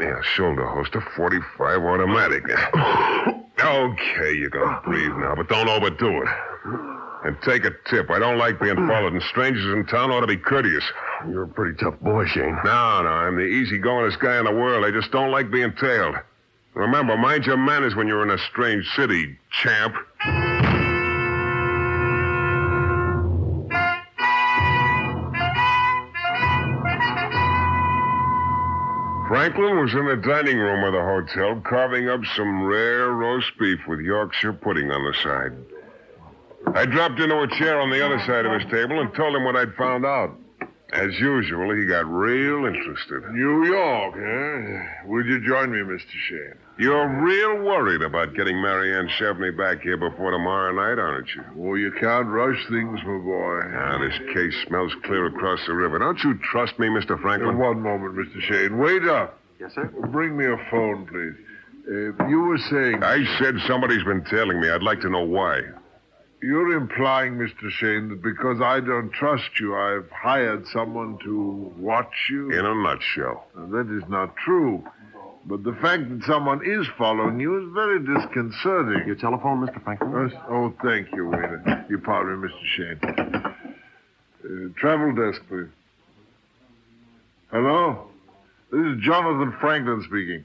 Yeah, 0.00 0.20
shoulder 0.22 0.66
holster, 0.66 1.00
45 1.16 1.82
automatic. 1.82 2.44
Okay, 3.62 4.34
you 4.34 4.50
can 4.50 4.78
breathe 4.84 5.12
now, 5.18 5.36
but 5.36 5.48
don't 5.48 5.68
overdo 5.68 6.22
it. 6.22 6.28
And 7.24 7.36
take 7.42 7.64
a 7.64 7.70
tip. 7.88 8.10
I 8.10 8.18
don't 8.18 8.38
like 8.38 8.60
being 8.60 8.74
followed, 8.74 9.12
and 9.12 9.22
strangers 9.22 9.72
in 9.72 9.86
town 9.86 10.10
ought 10.10 10.22
to 10.22 10.26
be 10.26 10.36
courteous. 10.36 10.82
You're 11.28 11.44
a 11.44 11.48
pretty 11.48 11.76
tough 11.78 12.00
boy, 12.00 12.26
Shayne. 12.26 12.58
No, 12.64 13.02
no, 13.02 13.08
I'm 13.08 13.36
the 13.36 13.42
easygoingest 13.42 14.18
guy 14.18 14.38
in 14.40 14.44
the 14.46 14.50
world. 14.52 14.84
I 14.84 14.90
just 14.90 15.12
don't 15.12 15.30
like 15.30 15.48
being 15.52 15.72
tailed. 15.74 16.16
Remember, 16.74 17.16
mind 17.16 17.44
your 17.44 17.58
manners 17.58 17.94
when 17.94 18.08
you're 18.08 18.22
in 18.22 18.30
a 18.30 18.38
strange 18.38 18.88
city, 18.96 19.38
champ. 19.50 19.94
Franklin 29.28 29.78
was 29.78 29.92
in 29.94 30.06
the 30.06 30.16
dining 30.16 30.58
room 30.58 30.84
of 30.84 30.92
the 30.92 31.00
hotel 31.00 31.60
carving 31.64 32.08
up 32.08 32.20
some 32.36 32.62
rare 32.62 33.10
roast 33.10 33.50
beef 33.58 33.80
with 33.86 34.00
Yorkshire 34.00 34.52
pudding 34.52 34.90
on 34.90 35.04
the 35.04 35.14
side. 35.22 35.52
I 36.74 36.86
dropped 36.86 37.18
into 37.18 37.40
a 37.40 37.48
chair 37.48 37.80
on 37.80 37.90
the 37.90 38.04
other 38.04 38.18
side 38.20 38.46
of 38.46 38.60
his 38.60 38.70
table 38.70 39.00
and 39.00 39.14
told 39.14 39.34
him 39.34 39.44
what 39.44 39.56
I'd 39.56 39.74
found 39.74 40.06
out. 40.06 40.38
As 40.92 41.18
usual, 41.18 41.74
he 41.74 41.86
got 41.86 42.04
real 42.06 42.66
interested. 42.66 43.24
New 43.30 43.64
York, 43.64 44.14
eh? 44.14 45.06
Will 45.08 45.24
you 45.24 45.40
join 45.40 45.72
me, 45.72 45.78
Mr. 45.78 46.04
Shayne? 46.28 46.54
You're 46.78 47.08
real 47.22 47.62
worried 47.64 48.02
about 48.02 48.34
getting 48.34 48.60
Marianne 48.60 49.08
Chevney 49.18 49.52
back 49.52 49.80
here 49.80 49.96
before 49.96 50.32
tomorrow 50.32 50.70
night, 50.72 51.00
aren't 51.00 51.28
you? 51.34 51.42
Oh, 51.58 51.74
you 51.76 51.92
can't 51.92 52.26
rush 52.28 52.58
things, 52.68 53.00
my 53.06 53.18
boy. 53.18 53.60
Ah, 53.74 53.98
this 53.98 54.18
case 54.34 54.54
smells 54.68 54.92
clear 55.04 55.26
across 55.26 55.60
the 55.66 55.72
river. 55.72 55.98
Don't 55.98 56.22
you 56.24 56.38
trust 56.50 56.78
me, 56.78 56.88
Mr. 56.88 57.18
Franklin? 57.22 57.54
Uh, 57.56 57.58
one 57.58 57.80
moment, 57.80 58.14
Mr. 58.14 58.42
Shayne. 58.42 58.76
Wait 58.76 59.04
up. 59.04 59.38
Yes, 59.58 59.72
sir? 59.74 59.86
Bring 60.10 60.36
me 60.36 60.44
a 60.44 60.56
phone, 60.70 61.06
please. 61.06 61.34
Uh, 61.88 62.28
you 62.28 62.40
were 62.40 62.58
saying. 62.58 63.02
I 63.02 63.24
said 63.38 63.54
somebody's 63.66 64.04
been 64.04 64.24
tailing 64.24 64.60
me. 64.60 64.68
I'd 64.68 64.82
like 64.82 65.00
to 65.00 65.08
know 65.08 65.24
why. 65.24 65.62
You're 66.42 66.76
implying, 66.76 67.34
Mr. 67.34 67.70
Shayne, 67.70 68.08
that 68.08 68.20
because 68.20 68.60
I 68.60 68.80
don't 68.80 69.12
trust 69.12 69.60
you, 69.60 69.76
I've 69.76 70.10
hired 70.10 70.66
someone 70.72 71.16
to 71.22 71.72
watch 71.78 72.28
you? 72.30 72.50
In 72.50 72.66
a 72.66 72.74
nutshell. 72.74 73.46
Now, 73.56 73.66
that 73.66 73.96
is 73.96 74.02
not 74.08 74.34
true. 74.36 74.82
But 75.46 75.62
the 75.62 75.72
fact 75.80 76.08
that 76.08 76.24
someone 76.24 76.60
is 76.68 76.86
following 76.98 77.38
you 77.38 77.64
is 77.64 77.72
very 77.72 78.00
disconcerting. 78.00 79.06
Your 79.06 79.14
telephone, 79.14 79.64
Mr. 79.64 79.82
Franklin? 79.84 80.30
Yes? 80.30 80.40
Oh, 80.48 80.74
thank 80.82 81.12
you, 81.14 81.28
waiter. 81.28 81.86
You 81.88 81.98
pardon 81.98 82.40
me, 82.40 82.48
Mr. 82.48 82.66
Shayne. 82.76 83.00
Uh, 84.44 84.68
travel 84.76 85.14
desk, 85.14 85.42
please. 85.48 85.70
Hello? 87.52 88.08
This 88.72 88.80
is 88.80 89.00
Jonathan 89.00 89.54
Franklin 89.60 90.02
speaking. 90.08 90.44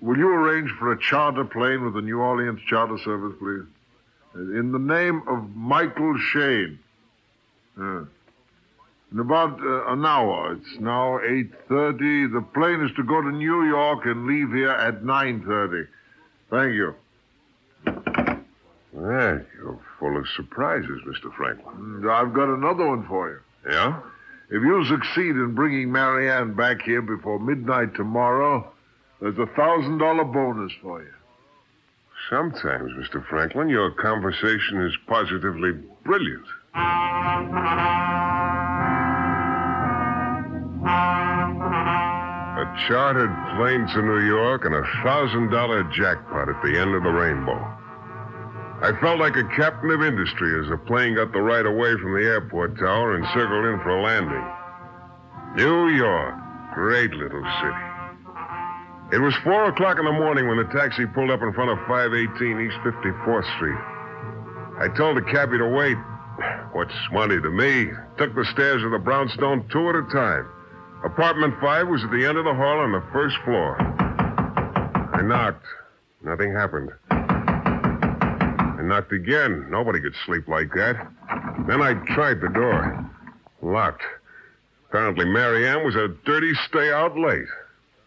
Will 0.00 0.16
you 0.16 0.28
arrange 0.28 0.70
for 0.78 0.92
a 0.92 0.98
charter 0.98 1.44
plane 1.44 1.84
with 1.84 1.94
the 1.94 2.00
New 2.00 2.18
Orleans 2.18 2.60
Charter 2.66 2.96
Service, 3.04 3.36
please? 3.38 3.66
In 4.34 4.72
the 4.72 4.78
name 4.78 5.22
of 5.28 5.54
Michael 5.54 6.16
Shayne. 6.32 6.78
Uh, 7.78 8.04
in 9.12 9.18
about 9.18 9.60
uh, 9.60 9.92
an 9.92 10.04
hour. 10.06 10.54
It's 10.54 10.80
now 10.80 11.18
8.30. 11.18 12.32
The 12.32 12.44
plane 12.54 12.82
is 12.84 12.90
to 12.96 13.02
go 13.02 13.20
to 13.20 13.30
New 13.30 13.64
York 13.64 14.06
and 14.06 14.26
leave 14.26 14.52
here 14.52 14.70
at 14.70 15.02
9.30. 15.02 15.86
Thank 16.50 16.74
you. 16.74 16.94
Well, 18.92 19.40
you're 19.56 19.80
full 19.98 20.16
of 20.16 20.26
surprises, 20.36 21.00
Mr. 21.06 21.34
Franklin. 21.34 22.08
I've 22.08 22.32
got 22.32 22.48
another 22.48 22.86
one 22.86 23.06
for 23.06 23.30
you. 23.30 23.70
Yeah? 23.70 24.00
If 24.50 24.62
you 24.62 24.84
succeed 24.84 25.30
in 25.30 25.54
bringing 25.54 25.90
Marianne 25.90 26.54
back 26.54 26.82
here 26.82 27.00
before 27.00 27.38
midnight 27.38 27.94
tomorrow, 27.94 28.70
there's 29.20 29.38
a 29.38 29.46
thousand 29.46 29.98
dollar 29.98 30.24
bonus 30.24 30.72
for 30.82 31.02
you. 31.02 31.12
Sometimes, 32.30 32.92
Mr. 32.92 33.26
Franklin, 33.28 33.68
your 33.68 33.90
conversation 33.90 34.80
is 34.82 34.96
positively 35.06 35.72
brilliant. 36.04 36.46
A 42.54 42.64
chartered 42.86 43.34
plane 43.56 43.86
to 43.88 44.02
New 44.02 44.20
York 44.20 44.64
and 44.64 44.74
a 44.74 44.84
thousand 45.02 45.50
dollar 45.50 45.82
jackpot 45.84 46.48
at 46.48 46.62
the 46.62 46.78
end 46.78 46.94
of 46.94 47.02
the 47.02 47.10
rainbow. 47.10 47.58
I 48.82 48.92
felt 49.00 49.18
like 49.20 49.36
a 49.36 49.44
captain 49.56 49.90
of 49.90 50.02
industry 50.02 50.58
as 50.60 50.68
the 50.68 50.76
plane 50.76 51.14
got 51.14 51.32
the 51.32 51.40
right 51.40 51.64
of 51.64 51.74
way 51.74 51.94
from 52.00 52.14
the 52.14 52.24
airport 52.24 52.78
tower 52.78 53.14
and 53.16 53.24
circled 53.34 53.66
in 53.66 53.78
for 53.80 53.90
a 53.90 54.02
landing. 54.02 54.44
New 55.56 55.88
York, 55.88 56.34
great 56.74 57.12
little 57.12 57.44
city. 57.60 57.91
It 59.12 59.20
was 59.20 59.34
four 59.44 59.68
o'clock 59.68 59.98
in 59.98 60.06
the 60.06 60.12
morning 60.12 60.48
when 60.48 60.56
the 60.56 60.72
taxi 60.72 61.04
pulled 61.04 61.30
up 61.30 61.42
in 61.42 61.52
front 61.52 61.68
of 61.70 61.76
518 61.86 62.64
East 62.64 62.76
54th 62.80 63.44
Street. 63.56 63.76
I 64.80 64.88
told 64.96 65.18
the 65.18 65.28
cabbie 65.30 65.58
to 65.58 65.68
wait. 65.68 65.98
What's 66.72 66.96
money 67.12 67.38
to 67.38 67.50
me? 67.50 67.92
Took 68.16 68.34
the 68.34 68.46
stairs 68.52 68.82
of 68.82 68.90
the 68.90 68.98
brownstone 68.98 69.68
two 69.70 69.90
at 69.90 69.96
a 69.96 70.08
time. 70.10 70.48
Apartment 71.04 71.52
five 71.60 71.88
was 71.88 72.02
at 72.02 72.10
the 72.10 72.24
end 72.24 72.38
of 72.38 72.46
the 72.46 72.54
hall 72.54 72.80
on 72.80 72.92
the 72.92 73.04
first 73.12 73.36
floor. 73.44 73.76
I 75.12 75.20
knocked. 75.20 75.66
Nothing 76.24 76.54
happened. 76.54 76.88
I 77.10 78.80
knocked 78.80 79.12
again. 79.12 79.66
Nobody 79.68 80.00
could 80.00 80.14
sleep 80.24 80.48
like 80.48 80.72
that. 80.72 80.96
Then 81.68 81.82
I 81.82 81.92
tried 82.14 82.40
the 82.40 82.48
door. 82.48 83.10
Locked. 83.60 84.02
Apparently, 84.88 85.26
Marianne 85.26 85.84
was 85.84 85.96
a 85.96 86.08
dirty 86.24 86.54
stay 86.66 86.90
out 86.90 87.18
late. 87.18 87.44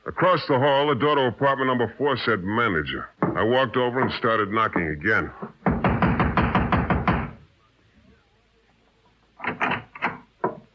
Across 0.07 0.45
the 0.47 0.59
hall, 0.59 0.87
the 0.87 0.95
door 0.95 1.15
to 1.15 1.23
apartment 1.23 1.67
number 1.67 1.93
four 1.97 2.15
said 2.25 2.43
manager. 2.43 3.09
I 3.35 3.43
walked 3.43 3.75
over 3.75 4.01
and 4.01 4.11
started 4.13 4.51
knocking 4.51 4.87
again. 4.89 5.31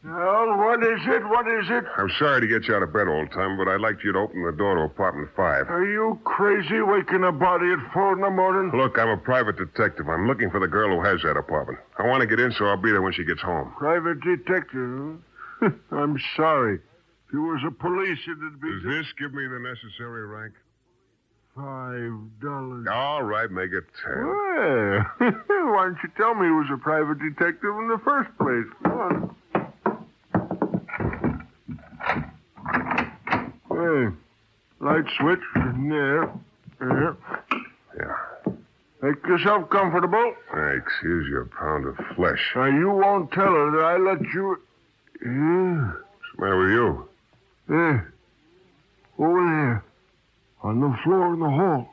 Well, 0.03 0.57
what 0.57 0.83
is 0.83 0.99
it? 1.07 1.23
What 1.29 1.47
is 1.47 1.65
it? 1.69 1.85
I'm 1.97 2.09
sorry 2.19 2.41
to 2.41 2.47
get 2.47 2.67
you 2.67 2.75
out 2.75 2.83
of 2.83 2.91
bed 2.91 3.07
all 3.07 3.23
the 3.23 3.33
time, 3.33 3.55
but 3.57 3.69
I'd 3.69 3.79
like 3.79 4.03
you 4.03 4.11
to 4.11 4.19
open 4.19 4.43
the 4.43 4.51
door 4.51 4.75
to 4.75 4.81
apartment 4.81 5.29
five. 5.35 5.69
Are 5.69 5.85
you 5.85 6.19
crazy 6.25 6.81
waking 6.81 7.23
a 7.23 7.31
body 7.31 7.71
at 7.71 7.79
four 7.93 8.13
in 8.13 8.21
the 8.21 8.29
morning? 8.29 8.77
Look, 8.77 8.99
I'm 8.99 9.09
a 9.09 9.17
private 9.17 9.57
detective. 9.57 10.09
I'm 10.09 10.27
looking 10.27 10.49
for 10.49 10.59
the 10.59 10.67
girl 10.67 10.89
who 10.89 11.01
has 11.07 11.21
that 11.21 11.37
apartment. 11.37 11.79
I 11.97 12.05
want 12.07 12.21
to 12.21 12.27
get 12.27 12.39
in, 12.39 12.51
so 12.51 12.65
I'll 12.65 12.75
be 12.81 12.91
there 12.91 13.01
when 13.01 13.13
she 13.13 13.23
gets 13.23 13.41
home. 13.41 13.73
Private 13.77 14.19
detective? 14.21 15.19
huh? 15.61 15.69
I'm 15.91 16.17
sorry. 16.35 16.79
If 17.31 17.35
you 17.35 17.43
was 17.43 17.61
a 17.65 17.71
police, 17.71 18.19
it'd 18.27 18.59
be 18.59 18.69
Does 18.73 18.83
this 18.83 19.05
give 19.17 19.33
me 19.33 19.47
the 19.47 19.57
necessary 19.59 20.27
rank? 20.27 20.53
five 21.55 22.11
dollars. 22.41 22.85
All 22.91 23.23
right, 23.23 23.49
make 23.49 23.71
it 23.71 23.85
ten. 24.03 24.25
Well, 24.25 25.05
why 25.73 25.85
didn't 25.85 25.99
you 26.03 26.09
tell 26.17 26.33
me 26.35 26.47
he 26.47 26.51
was 26.51 26.67
a 26.73 26.77
private 26.77 27.19
detective 27.19 27.73
in 27.79 27.87
the 27.87 27.99
first 28.03 28.29
place? 28.37 28.65
Come 28.83 28.99
on. 28.99 29.35
Hey, 33.69 34.15
light 34.79 35.05
switch. 35.19 35.39
There. 35.55 36.33
There. 36.79 37.17
Yeah. 37.97 38.53
Make 39.01 39.25
yourself 39.25 39.69
comfortable. 39.69 40.33
Thanks. 40.53 40.91
Here's 41.01 41.27
your 41.29 41.45
pound 41.45 41.85
of 41.87 41.95
flesh. 42.15 42.51
Now, 42.55 42.65
you 42.65 42.89
won't 42.91 43.31
tell 43.31 43.51
her 43.53 43.71
that 43.71 43.83
I 43.85 43.97
let 43.97 44.21
you. 44.33 44.57
Yeah, 45.23 45.91
What's 45.93 46.35
the 46.35 46.41
matter 46.41 46.57
with 46.57 46.71
you? 46.71 47.07
There. 47.67 48.13
Over 49.17 49.45
there. 49.45 49.85
On 50.63 50.79
the 50.79 50.95
floor 51.03 51.33
in 51.33 51.39
the 51.39 51.49
hall. 51.49 51.91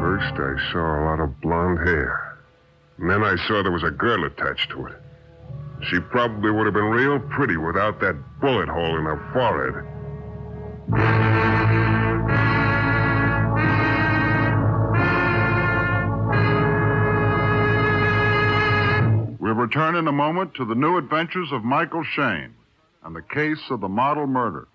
First, 0.00 0.34
I 0.34 0.72
saw 0.72 0.78
a 0.78 1.04
lot 1.04 1.20
of 1.20 1.40
blonde 1.40 1.78
hair. 1.86 2.38
And 2.98 3.08
then 3.10 3.22
I 3.22 3.36
saw 3.46 3.62
there 3.62 3.72
was 3.72 3.84
a 3.84 3.90
girl 3.90 4.24
attached 4.24 4.70
to 4.70 4.86
it. 4.86 4.96
She 5.88 6.00
probably 6.00 6.50
would 6.50 6.66
have 6.66 6.74
been 6.74 6.84
real 6.84 7.20
pretty 7.20 7.56
without 7.56 8.00
that 8.00 8.16
bullet 8.40 8.68
hole 8.68 8.98
in 8.98 9.04
her 9.04 9.16
forehead. 9.32 9.84
We'll 19.40 19.54
return 19.54 19.94
in 19.96 20.08
a 20.08 20.12
moment 20.12 20.54
to 20.54 20.64
the 20.64 20.74
new 20.74 20.98
adventures 20.98 21.52
of 21.52 21.62
Michael 21.62 22.02
Shayne 22.02 22.54
and 23.04 23.14
the 23.14 23.22
case 23.22 23.60
of 23.70 23.80
the 23.80 23.88
model 23.88 24.26
murder. 24.26 24.68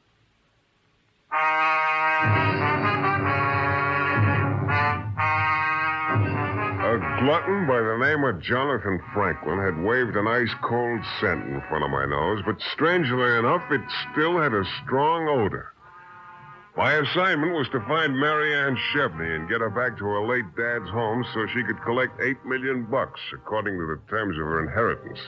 A 6.93 6.99
glutton 7.21 7.65
by 7.65 7.81
the 7.81 7.97
name 7.97 8.23
of 8.23 8.39
Jonathan 8.41 9.01
Franklin 9.13 9.57
had 9.57 9.83
waved 9.83 10.15
an 10.15 10.27
ice 10.27 10.53
cold 10.61 10.99
scent 11.19 11.43
in 11.47 11.61
front 11.67 11.83
of 11.83 11.89
my 11.89 12.05
nose, 12.05 12.43
but 12.45 12.61
strangely 12.73 13.37
enough, 13.39 13.63
it 13.71 13.81
still 14.11 14.39
had 14.39 14.53
a 14.53 14.63
strong 14.83 15.27
odor. 15.27 15.73
My 16.75 16.93
assignment 16.93 17.53
was 17.53 17.67
to 17.69 17.79
find 17.81 18.17
Marianne 18.17 18.69
Ann 18.69 18.77
Chevney 18.93 19.35
and 19.35 19.47
get 19.47 19.61
her 19.61 19.69
back 19.69 19.95
to 19.97 20.05
her 20.05 20.25
late 20.27 20.55
dad's 20.55 20.89
home 20.89 21.23
so 21.33 21.45
she 21.47 21.63
could 21.63 21.81
collect 21.83 22.19
eight 22.19 22.43
million 22.45 22.83
bucks, 22.85 23.19
according 23.33 23.77
to 23.77 23.85
the 23.85 23.99
terms 24.09 24.35
of 24.37 24.43
her 24.43 24.63
inheritance. 24.63 25.19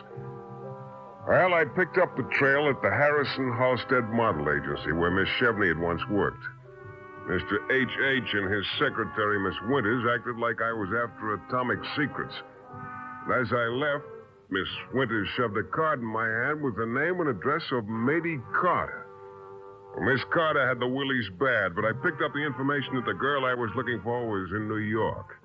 Well, 1.27 1.55
I 1.55 1.65
picked 1.65 1.97
up 1.97 2.15
the 2.15 2.29
trail 2.37 2.69
at 2.69 2.81
the 2.83 2.91
Harrison 2.91 3.51
Halstead 3.57 4.09
Model 4.13 4.45
Agency 4.45 4.91
where 4.93 5.09
Miss 5.09 5.27
Chevney 5.39 5.69
had 5.69 5.79
once 5.79 6.01
worked. 6.07 6.43
Mr. 7.25 7.57
H.H. 7.73 8.29
and 8.33 8.53
his 8.53 8.65
secretary, 8.77 9.39
Miss 9.39 9.55
Winters, 9.67 10.05
acted 10.13 10.37
like 10.37 10.61
I 10.61 10.71
was 10.71 10.89
after 10.93 11.33
atomic 11.33 11.79
secrets. 11.97 12.35
And 13.25 13.41
as 13.41 13.51
I 13.51 13.65
left, 13.73 14.05
Miss 14.51 14.67
Winters 14.93 15.27
shoved 15.35 15.57
a 15.57 15.63
card 15.63 15.99
in 15.99 16.05
my 16.05 16.27
hand 16.27 16.61
with 16.61 16.77
the 16.77 16.85
name 16.85 17.19
and 17.19 17.29
address 17.29 17.63
of 17.71 17.85
Mady 17.85 18.37
Carter. 18.61 19.07
Well, 19.97 20.05
Miss 20.05 20.21
Carter 20.31 20.67
had 20.67 20.79
the 20.79 20.87
willies 20.87 21.29
bad, 21.39 21.73
but 21.73 21.85
I 21.85 21.93
picked 22.05 22.21
up 22.21 22.33
the 22.33 22.45
information 22.45 22.93
that 23.01 23.05
the 23.05 23.17
girl 23.17 23.45
I 23.45 23.55
was 23.55 23.71
looking 23.75 23.99
for 24.03 24.29
was 24.29 24.51
in 24.51 24.69
New 24.69 24.77
York. 24.77 25.41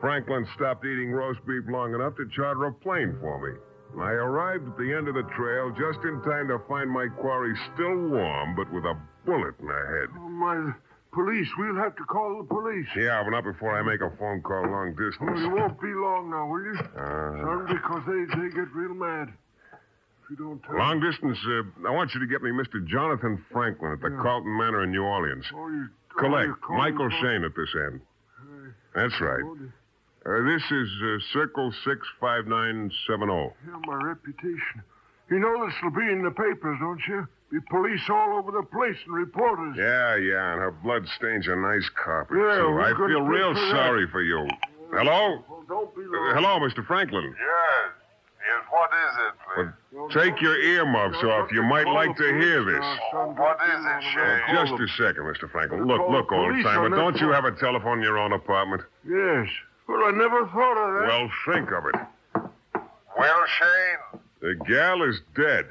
Franklin 0.00 0.44
stopped 0.56 0.84
eating 0.84 1.12
roast 1.12 1.38
beef 1.46 1.62
long 1.70 1.94
enough 1.94 2.16
to 2.16 2.26
charter 2.34 2.66
a 2.66 2.72
plane 2.72 3.16
for 3.20 3.38
me. 3.38 3.54
I 3.96 4.10
arrived 4.12 4.68
at 4.68 4.76
the 4.76 4.92
end 4.94 5.08
of 5.08 5.14
the 5.14 5.24
trail 5.36 5.70
just 5.70 6.04
in 6.04 6.20
time 6.22 6.48
to 6.48 6.58
find 6.68 6.90
my 6.90 7.08
quarry 7.20 7.54
still 7.74 7.96
warm, 8.08 8.54
but 8.54 8.70
with 8.72 8.84
a 8.84 8.94
bullet 9.24 9.54
in 9.60 9.66
her 9.66 10.00
head. 10.00 10.08
Oh, 10.18 10.28
my. 10.28 10.72
Police. 11.10 11.48
We'll 11.56 11.74
have 11.76 11.96
to 11.96 12.04
call 12.04 12.36
the 12.36 12.44
police. 12.46 12.86
Yeah, 12.94 13.22
but 13.24 13.30
not 13.30 13.42
before 13.42 13.72
I 13.76 13.80
make 13.82 14.02
a 14.02 14.10
phone 14.18 14.42
call 14.42 14.62
long 14.68 14.94
Oh, 14.94 15.10
distance. 15.10 15.40
you 15.40 15.50
won't 15.50 15.80
be 15.80 15.88
long 15.88 16.28
now, 16.30 16.46
will 16.46 16.62
you? 16.62 16.76
Uh, 16.78 17.32
Son, 17.42 17.66
because 17.66 18.02
they, 18.06 18.38
they 18.38 18.48
get 18.54 18.68
real 18.74 18.92
mad. 18.92 19.32
If 19.72 20.30
you 20.30 20.36
don't 20.36 20.62
tell 20.62 20.76
long 20.76 21.00
distance, 21.00 21.38
uh, 21.48 21.88
I 21.88 21.92
want 21.92 22.12
you 22.12 22.20
to 22.20 22.26
get 22.26 22.42
me 22.42 22.50
Mr. 22.50 22.86
Jonathan 22.86 23.42
Franklin 23.50 23.92
at 23.92 24.00
the 24.02 24.10
Yeah. 24.10 24.20
Carlton 24.20 24.54
Manor 24.58 24.84
in 24.84 24.92
New 24.92 25.02
Orleans. 25.02 25.46
Oh, 25.54 25.68
you, 25.70 25.88
oh, 25.88 26.20
Collect. 26.20 26.60
call 26.60 26.76
Michael 26.76 27.08
Shayne 27.22 27.42
at 27.42 27.56
this 27.56 27.74
end. 27.74 28.00
That's 28.94 29.18
right. 29.18 29.42
Oh, 29.42 29.56
Uh, 30.28 30.42
this 30.44 30.60
is 30.70 30.88
uh, 31.02 31.16
Circle 31.32 31.72
65970. 31.84 33.32
Yeah, 33.64 33.80
my 33.86 33.94
reputation. 33.96 34.84
You 35.30 35.38
know 35.40 35.64
this 35.64 35.74
will 35.82 35.90
be 35.96 36.04
in 36.12 36.22
the 36.22 36.30
papers, 36.30 36.76
don't 36.80 37.00
you? 37.08 37.26
Be 37.50 37.58
police 37.70 38.00
all 38.10 38.36
over 38.36 38.52
the 38.52 38.62
place 38.68 38.96
and 39.06 39.14
reporters. 39.14 39.74
Yeah, 39.78 40.16
yeah, 40.16 40.52
and 40.52 40.60
her 40.60 40.70
blood 40.84 41.06
stains 41.16 41.46
a 41.48 41.56
nice 41.56 41.88
carpet, 41.96 42.36
Yeah, 42.36 42.60
too. 42.60 42.76
I 42.78 42.92
feel 42.92 43.22
real 43.24 43.54
for 43.54 43.60
that. 43.60 43.70
sorry 43.72 44.06
for 44.12 44.20
you. 44.22 44.46
Hello? 44.92 45.42
Oh, 45.48 45.64
don't 45.66 45.94
be 45.96 46.02
Uh, 46.02 46.34
hello, 46.36 46.60
Mr. 46.60 46.84
Franklin. 46.86 47.24
Yes. 47.24 47.92
Yes, 48.48 48.64
what 48.70 48.90
is 48.92 49.14
it, 49.16 49.32
please? 49.44 49.72
Well, 49.92 50.08
take 50.10 50.40
your 50.42 50.56
earmuffs 50.60 51.22
off. 51.24 51.50
You 51.52 51.62
might 51.62 51.86
like 51.88 52.16
to 52.16 52.24
hear 52.40 52.64
this. 52.64 52.84
What 53.12 53.58
is 53.64 53.80
it, 53.84 54.02
Shayne? 54.12 54.40
Just 54.56 54.72
a 54.80 54.88
second, 55.00 55.24
Mr. 55.24 55.50
Franklin. 55.50 55.86
Look, 55.86 55.98
Call 56.00 56.12
look, 56.12 56.28
the 56.28 56.34
old 56.36 56.50
police 56.52 56.64
timer. 56.64 56.88
Don't 56.90 57.16
you 57.16 57.32
phone. 57.32 57.34
have 57.34 57.44
a 57.44 57.52
telephone 57.52 57.98
in 57.98 58.04
your 58.04 58.18
own 58.18 58.32
apartment? 58.32 58.82
Yes. 59.08 59.48
Well, 59.88 60.04
I 60.04 60.10
never 60.10 60.46
thought 60.46 60.76
of 60.76 61.00
that. 61.00 61.08
Well, 61.08 61.30
think 61.46 61.72
of 61.72 61.86
it. 61.86 61.94
Well, 63.18 63.44
Shayne. 63.58 64.20
The 64.40 64.54
gal 64.66 65.02
is 65.02 65.20
dead. 65.34 65.66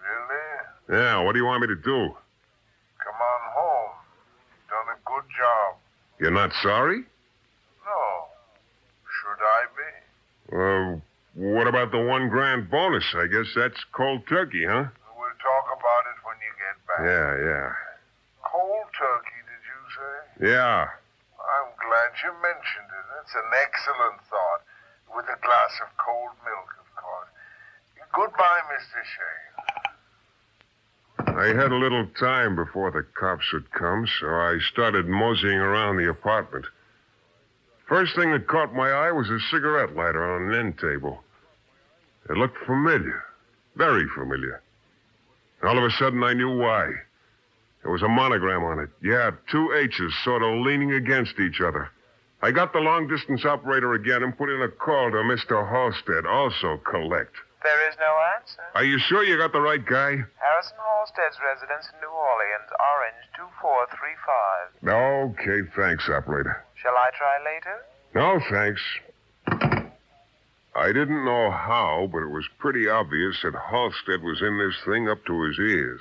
Really? 0.00 0.98
Yeah, 0.98 1.22
what 1.22 1.32
do 1.32 1.38
you 1.38 1.44
want 1.44 1.60
me 1.60 1.68
to 1.68 1.76
do? 1.76 1.82
Come 3.04 3.18
on 3.20 3.40
home. 3.52 3.92
Done 4.68 4.96
a 4.96 4.98
good 5.04 5.28
job. 5.38 5.76
You're 6.18 6.30
not 6.32 6.52
sorry? 6.62 7.04
No. 7.84 8.26
Should 9.20 9.40
I 9.44 9.66
be? 9.76 9.90
Uh, 10.56 11.00
what 11.34 11.66
about 11.68 11.92
the 11.92 12.00
one 12.00 12.28
grand 12.28 12.70
bonus? 12.70 13.04
I 13.14 13.26
guess 13.26 13.46
that's 13.54 13.78
cold 13.92 14.26
turkey, 14.26 14.64
huh? 14.66 14.84
We'll 15.16 15.28
talk 15.38 15.66
about 15.78 16.04
it 16.08 16.18
when 16.24 16.36
you 16.40 16.52
get 16.58 16.76
back. 16.88 17.00
Yeah, 17.04 17.30
yeah. 17.46 17.72
Cold 18.42 18.86
turkey, 18.98 19.40
did 19.46 19.62
you 19.68 20.48
say? 20.48 20.50
Yeah. 20.52 20.88
Glad 21.90 22.14
you 22.22 22.30
mentioned 22.38 22.86
it. 22.86 23.06
It's 23.18 23.34
an 23.34 23.50
excellent 23.66 24.22
thought. 24.30 24.62
With 25.10 25.26
a 25.26 25.34
glass 25.42 25.74
of 25.82 25.90
cold 25.98 26.38
milk, 26.46 26.70
of 26.78 26.86
course. 26.94 27.26
Goodbye, 28.14 28.62
Mr. 28.70 29.02
Shayne. 29.10 29.58
I 31.36 31.50
had 31.60 31.72
a 31.72 31.76
little 31.76 32.06
time 32.20 32.54
before 32.54 32.92
the 32.92 33.02
cops 33.18 33.52
would 33.52 33.72
come, 33.72 34.06
so 34.20 34.28
I 34.28 34.60
started 34.70 35.08
moseying 35.08 35.58
around 35.58 35.96
the 35.96 36.08
apartment. 36.08 36.64
First 37.88 38.14
thing 38.14 38.30
that 38.30 38.46
caught 38.46 38.72
my 38.72 38.90
eye 38.90 39.10
was 39.10 39.28
a 39.28 39.40
cigarette 39.50 39.96
lighter 39.96 40.22
on 40.22 40.52
an 40.52 40.60
end 40.60 40.78
table. 40.78 41.24
It 42.28 42.36
looked 42.36 42.64
familiar, 42.66 43.24
very 43.74 44.06
familiar. 44.14 44.62
All 45.64 45.76
of 45.76 45.82
a 45.82 45.90
sudden, 45.90 46.22
I 46.22 46.34
knew 46.34 46.56
why. 46.56 47.02
There 47.82 47.92
was 47.92 48.02
a 48.02 48.08
monogram 48.08 48.62
on 48.64 48.78
it. 48.78 48.90
Yeah, 49.02 49.30
two 49.50 49.72
H's 49.72 50.14
sort 50.24 50.42
of 50.42 50.60
leaning 50.60 50.92
against 50.92 51.38
each 51.40 51.60
other. 51.60 51.88
I 52.42 52.50
got 52.50 52.72
the 52.72 52.80
long 52.80 53.06
distance 53.08 53.44
operator 53.44 53.92
again 53.94 54.22
and 54.22 54.36
put 54.36 54.48
in 54.48 54.62
a 54.62 54.68
call 54.68 55.10
to 55.10 55.18
Mr. 55.18 55.68
Halstead, 55.68 56.24
also 56.26 56.78
collect. 56.78 57.34
There 57.62 57.88
is 57.90 57.96
no 58.00 58.16
answer. 58.40 58.62
Are 58.74 58.84
you 58.84 58.98
sure 58.98 59.22
you 59.24 59.36
got 59.36 59.52
the 59.52 59.60
right 59.60 59.84
guy? 59.84 60.16
Harrison 60.16 60.78
Halstead's 60.80 61.36
residence 61.44 61.90
in 61.92 62.00
New 62.00 62.08
Orleans, 62.08 62.70
Orange 62.80 63.28
2435. 63.36 65.36
Okay, 65.36 65.60
thanks, 65.76 66.08
operator. 66.08 66.64
Shall 66.80 66.96
I 66.96 67.10
try 67.16 67.36
later? 67.44 67.84
No, 68.14 68.40
thanks. 68.50 68.80
I 70.74 70.92
didn't 70.92 71.24
know 71.24 71.50
how, 71.50 72.08
but 72.10 72.22
it 72.22 72.30
was 72.30 72.48
pretty 72.58 72.88
obvious 72.88 73.42
that 73.42 73.54
Halstead 73.54 74.22
was 74.22 74.40
in 74.40 74.56
this 74.56 74.76
thing 74.86 75.08
up 75.10 75.22
to 75.26 75.42
his 75.42 75.58
ears. 75.58 76.00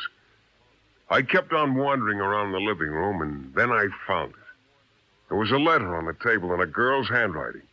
I 1.09 1.21
kept 1.23 1.53
on 1.53 1.75
wandering 1.75 2.19
around 2.19 2.51
the 2.51 2.59
living 2.59 2.89
room, 2.89 3.21
and 3.21 3.53
then 3.55 3.71
I 3.71 3.87
found 4.05 4.31
it. 4.31 4.35
There 5.29 5.37
was 5.37 5.51
a 5.51 5.57
letter 5.57 5.95
on 5.95 6.05
the 6.05 6.13
table 6.13 6.53
in 6.53 6.61
a 6.61 6.67
girl's 6.67 7.09
handwriting. 7.09 7.63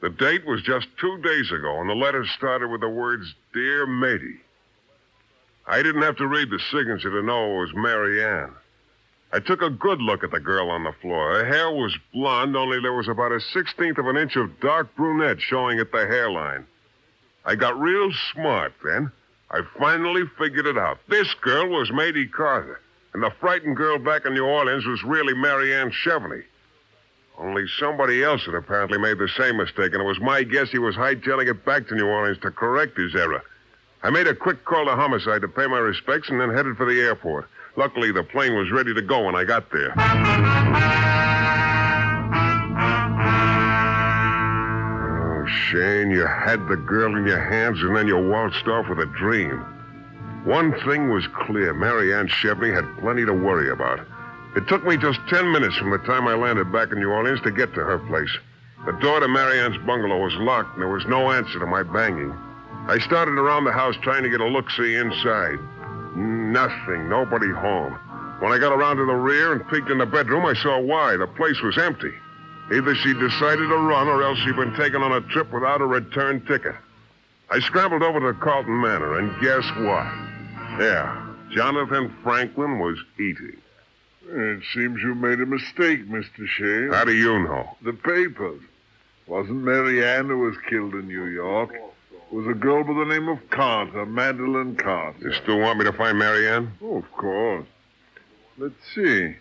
The 0.00 0.10
date 0.10 0.46
was 0.46 0.62
just 0.62 0.86
two 1.00 1.18
days 1.22 1.50
ago, 1.50 1.80
and 1.80 1.90
the 1.90 1.94
letter 1.94 2.24
started 2.24 2.68
with 2.68 2.80
the 2.80 2.88
words, 2.88 3.34
Dear 3.52 3.86
Mady. 3.86 4.38
I 5.66 5.82
didn't 5.82 6.02
have 6.02 6.16
to 6.16 6.26
read 6.26 6.50
the 6.50 6.60
signature 6.70 7.10
to 7.10 7.22
know 7.22 7.56
it 7.56 7.60
was 7.60 7.74
Mary 7.74 8.24
Ann. 8.24 8.52
I 9.32 9.40
took 9.40 9.60
a 9.60 9.68
good 9.68 10.00
look 10.00 10.24
at 10.24 10.30
the 10.30 10.40
girl 10.40 10.70
on 10.70 10.84
the 10.84 10.94
floor. 11.02 11.34
Her 11.34 11.44
hair 11.44 11.70
was 11.70 11.94
blonde, 12.14 12.56
only 12.56 12.80
there 12.80 12.94
was 12.94 13.08
about 13.08 13.32
a 13.32 13.40
sixteenth 13.40 13.98
of 13.98 14.06
an 14.06 14.16
inch 14.16 14.36
of 14.36 14.60
dark 14.60 14.94
brunette 14.96 15.40
showing 15.40 15.78
at 15.78 15.92
the 15.92 16.06
hairline. 16.06 16.66
I 17.44 17.54
got 17.54 17.78
real 17.78 18.10
smart 18.32 18.72
then. 18.82 19.12
I 19.50 19.62
finally 19.78 20.24
figured 20.38 20.66
it 20.66 20.76
out. 20.76 20.98
This 21.08 21.32
girl 21.40 21.68
was 21.68 21.90
Mady 21.90 22.30
Carter, 22.30 22.80
and 23.14 23.22
the 23.22 23.30
frightened 23.40 23.76
girl 23.76 23.98
back 23.98 24.26
in 24.26 24.34
New 24.34 24.44
Orleans 24.44 24.84
was 24.84 25.02
really 25.02 25.34
Mary 25.34 25.74
Ann 25.74 25.90
Chevney. 25.90 26.42
Only 27.38 27.66
somebody 27.78 28.22
else 28.22 28.44
had 28.44 28.54
apparently 28.54 28.98
made 28.98 29.18
the 29.18 29.28
same 29.38 29.56
mistake, 29.56 29.92
and 29.94 30.02
it 30.02 30.06
was 30.06 30.20
my 30.20 30.42
guess 30.42 30.70
he 30.70 30.78
was 30.78 30.96
hightailing 30.96 31.48
it 31.48 31.64
back 31.64 31.86
to 31.88 31.94
New 31.94 32.06
Orleans 32.06 32.38
to 32.42 32.50
correct 32.50 32.98
his 32.98 33.14
error. 33.14 33.42
I 34.02 34.10
made 34.10 34.26
a 34.26 34.34
quick 34.34 34.64
call 34.64 34.84
to 34.84 34.94
homicide 34.94 35.40
to 35.42 35.48
pay 35.48 35.66
my 35.66 35.78
respects 35.78 36.28
and 36.28 36.40
then 36.40 36.50
headed 36.50 36.76
for 36.76 36.84
the 36.84 37.00
airport. 37.00 37.48
Luckily, 37.76 38.12
the 38.12 38.24
plane 38.24 38.54
was 38.54 38.70
ready 38.70 38.92
to 38.92 39.02
go 39.02 39.24
when 39.24 39.34
I 39.34 39.44
got 39.44 39.70
there. 39.70 39.94
Shayne, 45.70 46.10
you 46.10 46.24
had 46.24 46.66
the 46.68 46.76
girl 46.76 47.14
in 47.14 47.26
your 47.26 47.42
hands 47.42 47.82
and 47.82 47.94
then 47.94 48.08
you 48.08 48.16
waltzed 48.16 48.66
off 48.68 48.88
with 48.88 49.00
a 49.00 49.06
dream. 49.06 49.60
One 50.44 50.72
thing 50.80 51.10
was 51.10 51.26
clear 51.26 51.74
Mary 51.74 52.14
Ann 52.14 52.26
Chevney 52.26 52.70
had 52.70 52.98
plenty 53.00 53.26
to 53.26 53.34
worry 53.34 53.70
about. 53.70 54.00
It 54.56 54.66
took 54.66 54.84
me 54.84 54.96
just 54.96 55.20
ten 55.28 55.52
minutes 55.52 55.76
from 55.76 55.90
the 55.90 55.98
time 55.98 56.26
I 56.26 56.34
landed 56.34 56.72
back 56.72 56.90
in 56.90 56.98
New 56.98 57.10
Orleans 57.10 57.42
to 57.42 57.50
get 57.50 57.74
to 57.74 57.84
her 57.84 57.98
place. 57.98 58.34
The 58.86 58.92
door 58.92 59.20
to 59.20 59.28
Marianne's 59.28 59.76
bungalow 59.84 60.22
was 60.22 60.34
locked, 60.36 60.72
and 60.72 60.80
there 60.80 60.88
was 60.88 61.04
no 61.04 61.30
answer 61.32 61.58
to 61.58 61.66
my 61.66 61.82
banging. 61.82 62.32
I 62.86 62.98
started 63.00 63.36
around 63.36 63.64
the 63.64 63.72
house 63.72 63.96
trying 64.00 64.22
to 64.22 64.30
get 64.30 64.40
a 64.40 64.46
look-see 64.46 64.94
inside. 64.94 65.58
Nothing, 66.16 67.10
nobody 67.10 67.50
home. 67.50 67.92
When 68.40 68.52
I 68.52 68.58
got 68.58 68.72
around 68.72 68.96
to 68.96 69.04
the 69.04 69.14
rear 69.14 69.52
and 69.52 69.68
peeked 69.68 69.90
in 69.90 69.98
the 69.98 70.06
bedroom, 70.06 70.46
I 70.46 70.54
saw 70.54 70.80
why. 70.80 71.16
The 71.18 71.26
place 71.26 71.60
was 71.60 71.76
empty. 71.76 72.14
Either 72.70 72.94
she 72.94 73.14
decided 73.14 73.68
to 73.68 73.76
run 73.76 74.08
or 74.08 74.22
else 74.22 74.38
she'd 74.40 74.56
been 74.56 74.74
taken 74.76 75.02
on 75.02 75.12
a 75.12 75.20
trip 75.32 75.50
without 75.52 75.80
a 75.80 75.86
return 75.86 76.44
ticket. 76.46 76.74
I 77.50 77.60
scrambled 77.60 78.02
over 78.02 78.20
to 78.20 78.38
Carlton 78.38 78.80
Manor, 78.80 79.18
and 79.18 79.30
guess 79.40 79.64
what? 79.78 80.06
Yeah, 80.78 81.34
Jonathan 81.50 82.14
Franklin 82.22 82.78
was 82.78 82.98
eating. 83.18 83.56
It 84.30 84.62
seems 84.74 85.00
you 85.00 85.14
made 85.14 85.40
a 85.40 85.46
mistake, 85.46 86.06
Mr. 86.06 86.46
Shayne. 86.46 86.92
How 86.92 87.04
do 87.04 87.14
you 87.14 87.38
know? 87.38 87.76
The 87.82 87.94
papers. 87.94 88.60
Wasn't 89.26 89.62
Mary 89.62 90.04
Ann 90.04 90.28
who 90.28 90.38
was 90.38 90.56
killed 90.68 90.94
in 90.94 91.08
New 91.08 91.24
York? 91.26 91.70
It 91.74 92.34
was 92.34 92.46
a 92.46 92.52
girl 92.52 92.84
by 92.84 92.92
the 92.92 93.06
name 93.06 93.28
of 93.28 93.38
Carter, 93.48 94.04
Madeline 94.04 94.76
Carter. 94.76 95.18
You 95.20 95.32
still 95.32 95.58
want 95.58 95.78
me 95.78 95.86
to 95.86 95.92
find 95.92 96.18
Marianne? 96.18 96.72
Oh, 96.82 96.98
of 96.98 97.10
course. 97.12 97.66
Let's 98.58 98.74
see. 98.94 99.36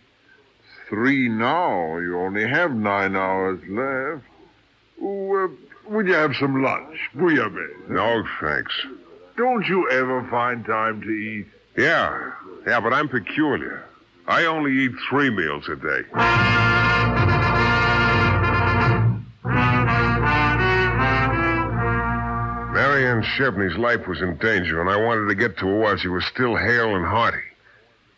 Three 0.90 1.28
now. 1.28 1.98
You 1.98 2.20
only 2.20 2.48
have 2.48 2.74
nine 2.74 3.16
hours 3.16 3.60
left. 3.68 4.24
Oh, 5.02 5.46
uh, 5.46 5.48
will 5.90 6.08
you 6.08 6.14
have 6.14 6.36
some 6.40 6.64
lunch? 6.64 6.98
Bouillabaisse. 7.16 7.90
No, 7.90 8.24
thanks. 8.42 8.74
Don't 9.36 9.66
you 9.68 9.90
ever 9.92 10.28
find 10.30 10.66
time 10.66 11.02
to 11.02 11.10
eat? 11.10 11.48
Yeah, 11.78 12.32
yeah, 12.66 12.80
but 12.80 12.94
I'm 12.94 13.08
peculiar. 13.08 13.84
I 14.28 14.46
only 14.46 14.72
eat 14.72 14.92
three 15.10 15.30
meals 15.30 15.70
a 15.70 15.76
day. 15.76 16.02
Marianne 22.74 23.24
Chevney's 23.38 23.78
life 23.78 24.08
was 24.08 24.22
in 24.22 24.38
danger, 24.38 24.82
and 24.82 24.90
I 24.90 24.98
wanted 24.98 25.28
to 25.28 25.36
get 25.36 25.58
to 25.60 25.68
her 25.68 25.80
while 25.80 25.98
she 25.98 26.08
was 26.08 26.26
still 26.26 26.56
hale 26.56 26.96
and 26.96 27.06
hearty. 27.06 27.38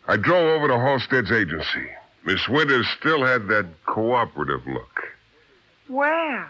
I 0.08 0.16
drove 0.16 0.56
over 0.56 0.68
to 0.68 0.78
Halstead's 0.78 1.30
agency. 1.30 1.88
Miss 2.24 2.48
Winters 2.48 2.86
still 2.98 3.24
had 3.24 3.48
that 3.48 3.66
cooperative 3.86 4.66
look. 4.66 5.02
Well, 5.88 6.44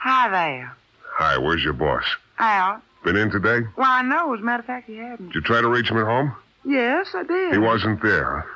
hi 0.00 0.28
there. 0.30 0.76
Hi, 1.12 1.38
where's 1.38 1.62
your 1.62 1.74
boss? 1.74 2.04
Out. 2.38 2.82
Been 3.04 3.16
in 3.16 3.30
today? 3.30 3.60
Well, 3.76 3.90
I 3.90 4.02
know. 4.02 4.34
As 4.34 4.40
a 4.40 4.42
matter 4.42 4.60
of 4.60 4.66
fact, 4.66 4.86
he 4.86 4.96
hadn't. 4.96 5.26
Did 5.26 5.34
you 5.36 5.40
try 5.42 5.60
to 5.60 5.68
reach 5.68 5.90
him 5.90 5.98
at 5.98 6.06
home? 6.06 6.34
Yes, 6.64 7.08
I 7.14 7.22
did. 7.22 7.52
He 7.52 7.58
wasn't 7.58 8.02
there, 8.02 8.40
huh? 8.40 8.50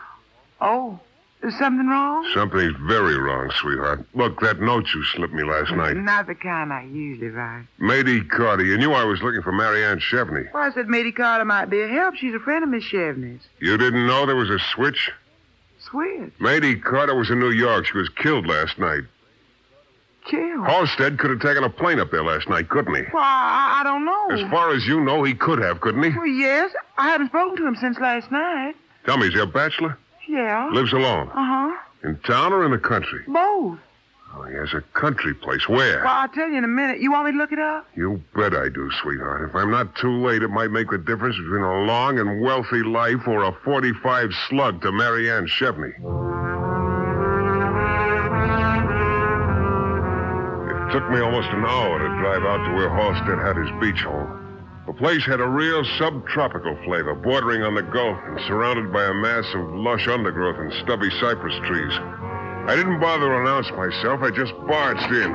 Oh, 0.60 1.00
is 1.42 1.56
something 1.58 1.86
wrong? 1.86 2.26
Something's 2.34 2.74
very 2.88 3.16
wrong, 3.18 3.50
sweetheart. 3.60 4.04
Look, 4.14 4.40
that 4.40 4.60
note 4.60 4.86
you 4.92 5.04
slipped 5.04 5.34
me 5.34 5.44
last 5.44 5.70
night. 5.72 5.96
Not 5.96 6.26
the 6.26 6.34
kind 6.34 6.72
I 6.72 6.84
usually 6.84 7.28
write. 7.28 7.66
Mady 7.78 8.28
Carter, 8.28 8.64
you 8.64 8.76
knew 8.78 8.92
I 8.92 9.04
was 9.04 9.22
looking 9.22 9.42
for 9.42 9.52
Marianne 9.52 10.00
Chevney. 10.00 10.46
Well, 10.52 10.64
I 10.64 10.72
said 10.72 10.86
Mady 10.86 11.14
Carter 11.14 11.44
might 11.44 11.66
be 11.66 11.82
a 11.82 11.86
help. 11.88 12.16
She's 12.16 12.34
a 12.34 12.40
friend 12.40 12.64
of 12.64 12.70
Miss 12.70 12.82
Chevney's. 12.82 13.42
You 13.60 13.76
didn't 13.76 14.06
know 14.06 14.26
there 14.26 14.34
was 14.34 14.50
a 14.50 14.58
switch? 14.58 15.12
Mady 15.92 16.82
Carter 16.82 17.14
was 17.14 17.30
in 17.30 17.38
New 17.38 17.50
York. 17.50 17.86
She 17.86 17.96
was 17.96 18.08
killed 18.10 18.46
last 18.46 18.78
night. 18.78 19.02
Killed. 20.26 20.66
Halstead 20.66 21.18
could 21.18 21.30
have 21.30 21.40
taken 21.40 21.64
a 21.64 21.70
plane 21.70 21.98
up 21.98 22.10
there 22.10 22.22
last 22.22 22.48
night, 22.48 22.68
couldn't 22.68 22.94
he? 22.94 23.02
Well, 23.12 23.22
I, 23.22 23.80
I 23.80 23.84
don't 23.84 24.04
know. 24.04 24.28
As 24.30 24.50
far 24.50 24.74
as 24.74 24.86
you 24.86 25.00
know, 25.00 25.22
he 25.22 25.34
could 25.34 25.58
have, 25.60 25.80
couldn't 25.80 26.02
he? 26.02 26.10
Well, 26.10 26.26
yes. 26.26 26.70
I 26.98 27.08
haven't 27.08 27.28
spoken 27.28 27.56
to 27.56 27.66
him 27.66 27.76
since 27.76 27.98
last 27.98 28.30
night. 28.30 28.74
Tell 29.06 29.16
me, 29.16 29.28
is 29.28 29.34
he 29.34 29.40
a 29.40 29.46
bachelor? 29.46 29.96
Yeah. 30.28 30.68
Lives 30.70 30.92
alone? 30.92 31.30
Uh-huh. 31.30 31.74
In 32.04 32.18
town 32.18 32.52
or 32.52 32.64
in 32.64 32.70
the 32.72 32.78
country? 32.78 33.24
Both. 33.26 33.78
Oh, 34.34 34.42
he 34.42 34.54
has 34.56 34.72
a 34.74 34.82
country 34.98 35.34
place. 35.34 35.68
Where? 35.68 36.04
Well, 36.04 36.14
I'll 36.14 36.28
tell 36.28 36.48
you 36.48 36.58
in 36.58 36.64
a 36.64 36.68
minute. 36.68 37.00
You 37.00 37.10
want 37.12 37.26
me 37.26 37.32
to 37.32 37.38
look 37.38 37.52
it 37.52 37.58
up? 37.58 37.88
You 37.96 38.22
bet 38.34 38.54
I 38.54 38.68
do, 38.68 38.90
sweetheart. 39.02 39.48
If 39.48 39.54
I'm 39.56 39.70
not 39.70 39.96
too 39.96 40.12
late, 40.18 40.42
it 40.42 40.48
might 40.48 40.70
make 40.70 40.90
the 40.90 40.98
difference 40.98 41.36
between 41.36 41.62
a 41.62 41.84
long 41.84 42.18
and 42.18 42.42
wealthy 42.42 42.82
life 42.82 43.26
or 43.26 43.44
a 43.44 43.52
45 43.64 44.30
slug 44.48 44.82
to 44.82 44.92
Marianne 44.92 45.46
Chevney. 45.46 45.92
It 50.68 50.92
took 50.92 51.10
me 51.10 51.20
almost 51.20 51.48
an 51.48 51.64
hour 51.64 51.98
to 51.98 52.08
drive 52.20 52.42
out 52.44 52.64
to 52.66 52.74
where 52.74 52.90
Halstead 52.90 53.38
had 53.38 53.56
his 53.56 53.70
beach 53.80 54.02
home. 54.02 54.34
The 54.86 54.92
place 54.94 55.24
had 55.24 55.40
a 55.40 55.46
real 55.46 55.84
subtropical 55.98 56.76
flavor, 56.84 57.14
bordering 57.14 57.62
on 57.62 57.74
the 57.74 57.82
Gulf 57.82 58.18
and 58.26 58.40
surrounded 58.46 58.90
by 58.92 59.04
a 59.04 59.12
mass 59.12 59.44
of 59.54 59.74
lush 59.74 60.08
undergrowth 60.08 60.56
and 60.58 60.72
stubby 60.84 61.10
cypress 61.20 61.54
trees. 61.66 61.92
I 62.68 62.76
didn't 62.76 63.00
bother 63.00 63.26
to 63.28 63.40
announce 63.40 63.70
myself. 63.70 64.20
I 64.20 64.30
just 64.30 64.52
barged 64.66 65.10
in. 65.10 65.32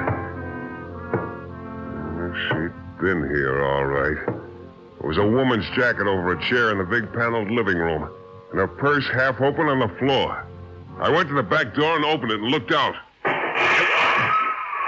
She'd 2.45 3.01
been 3.01 3.27
here, 3.27 3.63
all 3.63 3.85
right. 3.85 4.23
There 4.27 5.07
was 5.07 5.17
a 5.17 5.25
woman's 5.25 5.67
jacket 5.75 6.05
over 6.05 6.33
a 6.33 6.41
chair 6.47 6.69
in 6.69 6.77
the 6.77 6.83
big 6.83 7.11
paneled 7.11 7.49
living 7.49 7.77
room, 7.77 8.07
and 8.51 8.59
her 8.59 8.67
purse 8.67 9.07
half 9.11 9.41
open 9.41 9.67
on 9.67 9.79
the 9.79 9.87
floor. 9.97 10.45
I 10.99 11.09
went 11.09 11.27
to 11.29 11.33
the 11.33 11.41
back 11.41 11.73
door 11.73 11.95
and 11.95 12.05
opened 12.05 12.33
it 12.33 12.39
and 12.39 12.51
looked 12.51 12.71
out. 12.71 12.93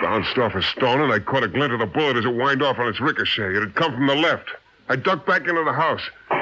Bounced 0.03 0.37
off 0.37 0.53
a 0.53 0.61
stone, 0.61 1.01
and 1.01 1.11
I 1.11 1.17
caught 1.17 1.41
a 1.41 1.47
glint 1.47 1.73
of 1.73 1.79
the 1.79 1.87
bullet 1.87 2.15
as 2.15 2.25
it 2.25 2.31
whined 2.31 2.61
off 2.61 2.77
on 2.77 2.87
its 2.87 3.01
ricochet. 3.01 3.55
It 3.55 3.61
had 3.61 3.73
come 3.73 3.91
from 3.95 4.05
the 4.05 4.13
left. 4.13 4.51
I 4.87 4.97
ducked 4.97 5.25
back 5.25 5.47
into 5.47 5.63
the 5.63 5.73
house. 5.73 6.01
He 6.29 6.35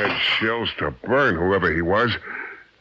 had 0.00 0.18
shells 0.38 0.70
to 0.78 0.92
burn, 0.92 1.34
whoever 1.34 1.70
he 1.70 1.82
was. 1.82 2.16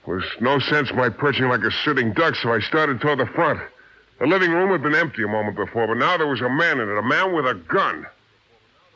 There 0.07 0.15
was 0.15 0.25
no 0.39 0.57
sense 0.59 0.89
my 0.93 1.09
perching 1.09 1.49
like 1.49 1.63
a 1.63 1.71
sitting 1.83 2.13
duck, 2.13 2.33
so 2.35 2.53
I 2.53 2.61
started 2.61 3.01
toward 3.01 3.19
the 3.19 3.25
front. 3.25 3.59
The 4.19 4.25
living 4.25 4.51
room 4.51 4.71
had 4.71 4.81
been 4.81 4.95
empty 4.95 5.21
a 5.23 5.27
moment 5.27 5.57
before, 5.57 5.85
but 5.85 5.97
now 5.97 6.15
there 6.17 6.27
was 6.27 6.39
a 6.39 6.49
man 6.49 6.79
in 6.79 6.89
it, 6.89 6.97
a 6.97 7.03
man 7.03 7.35
with 7.35 7.45
a 7.45 7.53
gun. 7.53 8.07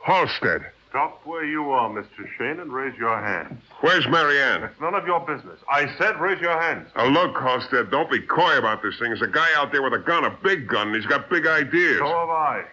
Halstead. 0.04 0.62
Stop 0.89 1.21
where 1.26 1.43
you 1.45 1.69
are, 1.71 1.89
Mr. 1.89 2.26
Shayne, 2.38 2.60
and 2.62 2.71
raise 2.71 2.97
your 2.97 3.17
hands. 3.21 3.62
Where's 3.82 4.08
Marianne? 4.08 4.63
It's 4.63 4.80
none 4.80 4.95
of 4.95 5.06
your 5.06 5.19
business. 5.19 5.60
I 5.69 5.93
said 5.97 6.19
raise 6.19 6.39
your 6.41 6.60
hands. 6.60 6.89
Now, 6.95 7.08
look, 7.08 7.36
Halstead, 7.38 7.91
don't 7.91 8.10
be 8.10 8.21
coy 8.21 8.58
about 8.58 8.82
this 8.82 8.97
thing. 8.97 9.10
There's 9.10 9.21
a 9.21 9.28
guy 9.28 9.47
out 9.58 9.71
there 9.74 9.84
with 9.84 9.93
a 9.93 10.00
gun, 10.00 10.24
a 10.24 10.32
big 10.43 10.67
gun, 10.67 10.88
and 10.88 10.95
he's 10.95 11.06
got 11.06 11.30
big 11.30 11.45
ideas. 11.45 12.00
So 12.00 12.06
have 12.08 12.30
I. 12.30 12.63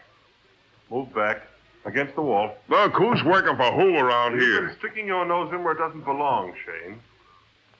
Move 0.91 1.13
back. 1.13 1.43
Against 1.85 2.15
the 2.17 2.23
wall. 2.23 2.55
Look, 2.69 2.93
who's 2.95 3.23
working 3.25 3.57
for 3.57 3.73
who 3.73 3.97
around 3.97 4.33
You've 4.35 4.43
here? 4.43 4.67
been 4.69 4.77
sticking 4.79 5.07
your 5.07 5.25
nose 5.25 5.53
in 5.53 5.63
where 5.65 5.75
it 5.75 5.79
doesn't 5.79 6.05
belong, 6.05 6.53
Shayne. 6.65 7.01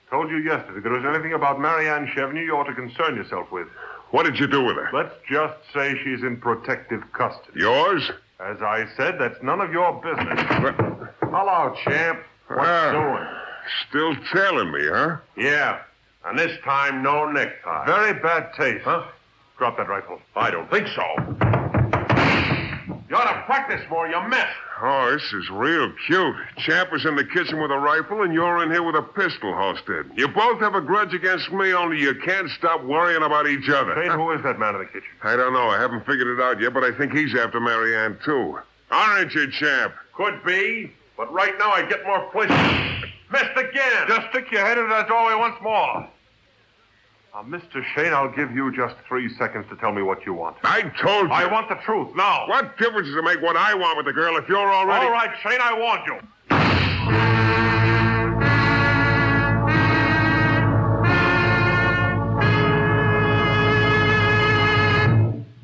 Told 0.09 0.31
you 0.31 0.37
yesterday 0.37 0.77
if 0.77 0.83
there 0.83 0.91
was 0.93 1.05
anything 1.05 1.33
about 1.33 1.59
Marianne 1.59 2.09
Chevney 2.15 2.41
you 2.41 2.53
ought 2.55 2.63
to 2.63 2.73
concern 2.73 3.15
yourself 3.15 3.51
with. 3.51 3.67
What 4.11 4.23
did 4.25 4.39
you 4.39 4.47
do 4.47 4.63
with 4.63 4.75
her? 4.75 4.89
Let's 4.91 5.13
just 5.29 5.53
say 5.73 5.95
she's 6.03 6.23
in 6.23 6.37
protective 6.37 7.01
custody. 7.13 7.59
Yours? 7.59 8.09
As 8.39 8.57
I 8.61 8.87
said, 8.97 9.17
that's 9.19 9.41
none 9.43 9.61
of 9.61 9.71
your 9.71 10.01
business. 10.01 10.39
Hello, 11.21 11.75
champ. 11.83 12.19
What's 12.47 12.67
Ah. 12.67 12.91
doing? 12.91 13.27
Still 13.87 14.15
tailing 14.33 14.71
me, 14.71 14.87
huh? 14.87 15.17
Yeah. 15.37 15.79
And 16.25 16.39
this 16.39 16.57
time, 16.63 17.03
no 17.03 17.29
necktie. 17.31 17.85
Very 17.85 18.13
bad 18.13 18.51
taste. 18.55 18.83
Huh? 18.85 19.03
Drop 19.59 19.77
that 19.77 19.87
rifle. 19.87 20.19
I 20.35 20.49
don't 20.49 20.69
think 20.71 20.87
so. 20.87 21.03
You 23.09 23.15
ought 23.15 23.31
to 23.33 23.43
practice 23.45 23.81
more, 23.89 24.07
you 24.07 24.19
mess. 24.27 24.47
Oh, 24.81 25.11
this 25.11 25.33
is 25.33 25.49
real 25.49 25.91
cute. 26.07 26.35
Champ 26.57 26.89
is 26.93 27.05
in 27.05 27.15
the 27.15 27.25
kitchen 27.25 27.59
with 27.61 27.69
a 27.69 27.77
rifle, 27.77 28.23
and 28.23 28.33
you're 28.33 28.63
in 28.63 28.71
here 28.71 28.83
with 28.83 28.95
a 28.95 29.01
pistol, 29.01 29.53
Halstead. 29.53 30.09
You 30.15 30.27
both 30.29 30.59
have 30.61 30.73
a 30.73 30.81
grudge 30.81 31.13
against 31.13 31.51
me, 31.51 31.73
only 31.73 31.99
you 31.99 32.15
can't 32.15 32.49
stop 32.51 32.83
worrying 32.83 33.23
about 33.23 33.47
each 33.47 33.69
other. 33.69 33.93
Who 34.11 34.31
is 34.35 34.43
that 34.43 34.57
man 34.57 34.75
in 34.75 34.81
the 34.81 34.85
kitchen? 34.85 35.09
I 35.21 35.35
don't 35.35 35.51
know. 35.51 35.67
I 35.67 35.79
haven't 35.79 36.05
figured 36.05 36.27
it 36.27 36.41
out 36.41 36.61
yet, 36.61 36.73
but 36.73 36.83
I 36.83 36.97
think 36.97 37.11
he's 37.11 37.35
after 37.35 37.59
Marianne, 37.59 38.17
too. 38.23 38.59
Aren't 38.91 39.33
you, 39.33 39.51
Champ? 39.51 39.93
Could 40.13 40.43
be, 40.45 40.91
but 41.17 41.31
right 41.33 41.53
now 41.59 41.71
I 41.71 41.85
get 41.85 42.05
more 42.05 42.29
pleasure. 42.31 42.53
Missed 43.31 43.57
again. 43.57 44.07
Just 44.07 44.29
stick 44.29 44.49
your 44.51 44.65
head 44.65 44.77
into 44.77 44.89
that 44.89 45.07
doorway 45.07 45.35
once 45.35 45.55
more. 45.61 46.09
Uh, 47.31 47.41
now, 47.41 47.57
Mr. 47.57 47.83
Shayne, 47.93 48.13
I'll 48.13 48.31
give 48.31 48.51
you 48.51 48.71
just 48.75 48.95
three 49.07 49.33
seconds 49.35 49.65
to 49.69 49.75
tell 49.75 49.91
me 49.91 50.01
what 50.01 50.25
you 50.25 50.33
want. 50.33 50.57
I 50.63 50.81
told 50.81 51.27
you. 51.27 51.33
I 51.33 51.45
want 51.51 51.69
the 51.69 51.75
truth 51.75 52.15
now. 52.15 52.47
What 52.47 52.77
difference 52.77 53.07
does 53.07 53.15
it 53.15 53.23
make 53.23 53.41
what 53.41 53.55
I 53.55 53.73
want 53.75 53.97
with 53.97 54.05
the 54.05 54.13
girl 54.13 54.37
if 54.37 54.47
you're 54.49 54.57
already... 54.57 55.05
All 55.05 55.11
right, 55.11 55.29
Shayne, 55.43 55.59
I 55.61 55.77
warned 55.77 56.05
you. 56.07 56.19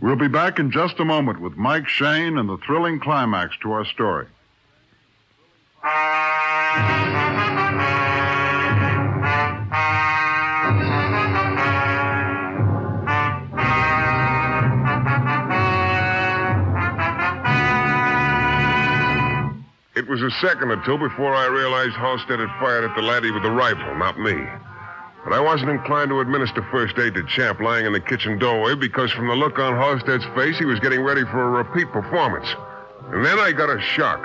We'll 0.02 0.16
be 0.16 0.28
back 0.28 0.60
in 0.60 0.70
just 0.70 1.00
a 1.00 1.06
moment 1.06 1.42
with 1.42 1.58
Mike 1.58 1.88
Shayne 1.88 2.38
and 2.38 2.48
the 2.48 2.58
thrilling 2.58 3.00
climax 3.00 3.58
to 3.64 3.72
our 3.72 3.86
story. 3.86 4.28
It 20.06 20.12
was 20.12 20.22
a 20.22 20.30
second 20.30 20.70
or 20.70 20.78
two 20.86 21.00
before 21.00 21.34
I 21.34 21.48
realized 21.48 21.96
Halstead 21.96 22.38
had 22.38 22.60
fired 22.60 22.84
at 22.84 22.96
the 22.96 23.02
laddie 23.02 23.32
with 23.32 23.42
the 23.42 23.50
rifle, 23.50 23.96
not 23.96 24.20
me. 24.20 24.38
But 25.24 25.34
I 25.34 25.40
wasn't 25.40 25.72
inclined 25.72 26.12
to 26.12 26.20
administer 26.20 26.62
first 26.70 27.00
aid 27.00 27.16
to 27.16 27.26
Champ 27.26 27.60
lying 27.60 27.88
in 27.88 27.94
the 27.94 28.00
kitchen 28.00 28.38
doorway 28.38 28.76
because 28.76 29.12
from 29.12 29.28
the 29.28 29.34
look 29.34 29.58
on 29.58 29.74
Halstead's 29.74 30.24
face, 30.36 30.60
he 30.60 30.66
was 30.66 30.80
getting 30.80 31.02
ready 31.02 31.24
for 31.24 31.42
a 31.42 31.64
repeat 31.64 31.92
performance. 31.92 32.46
And 33.14 33.26
then 33.26 33.40
I 33.40 33.52
got 33.52 33.76
a 33.76 33.82
shock. 33.82 34.22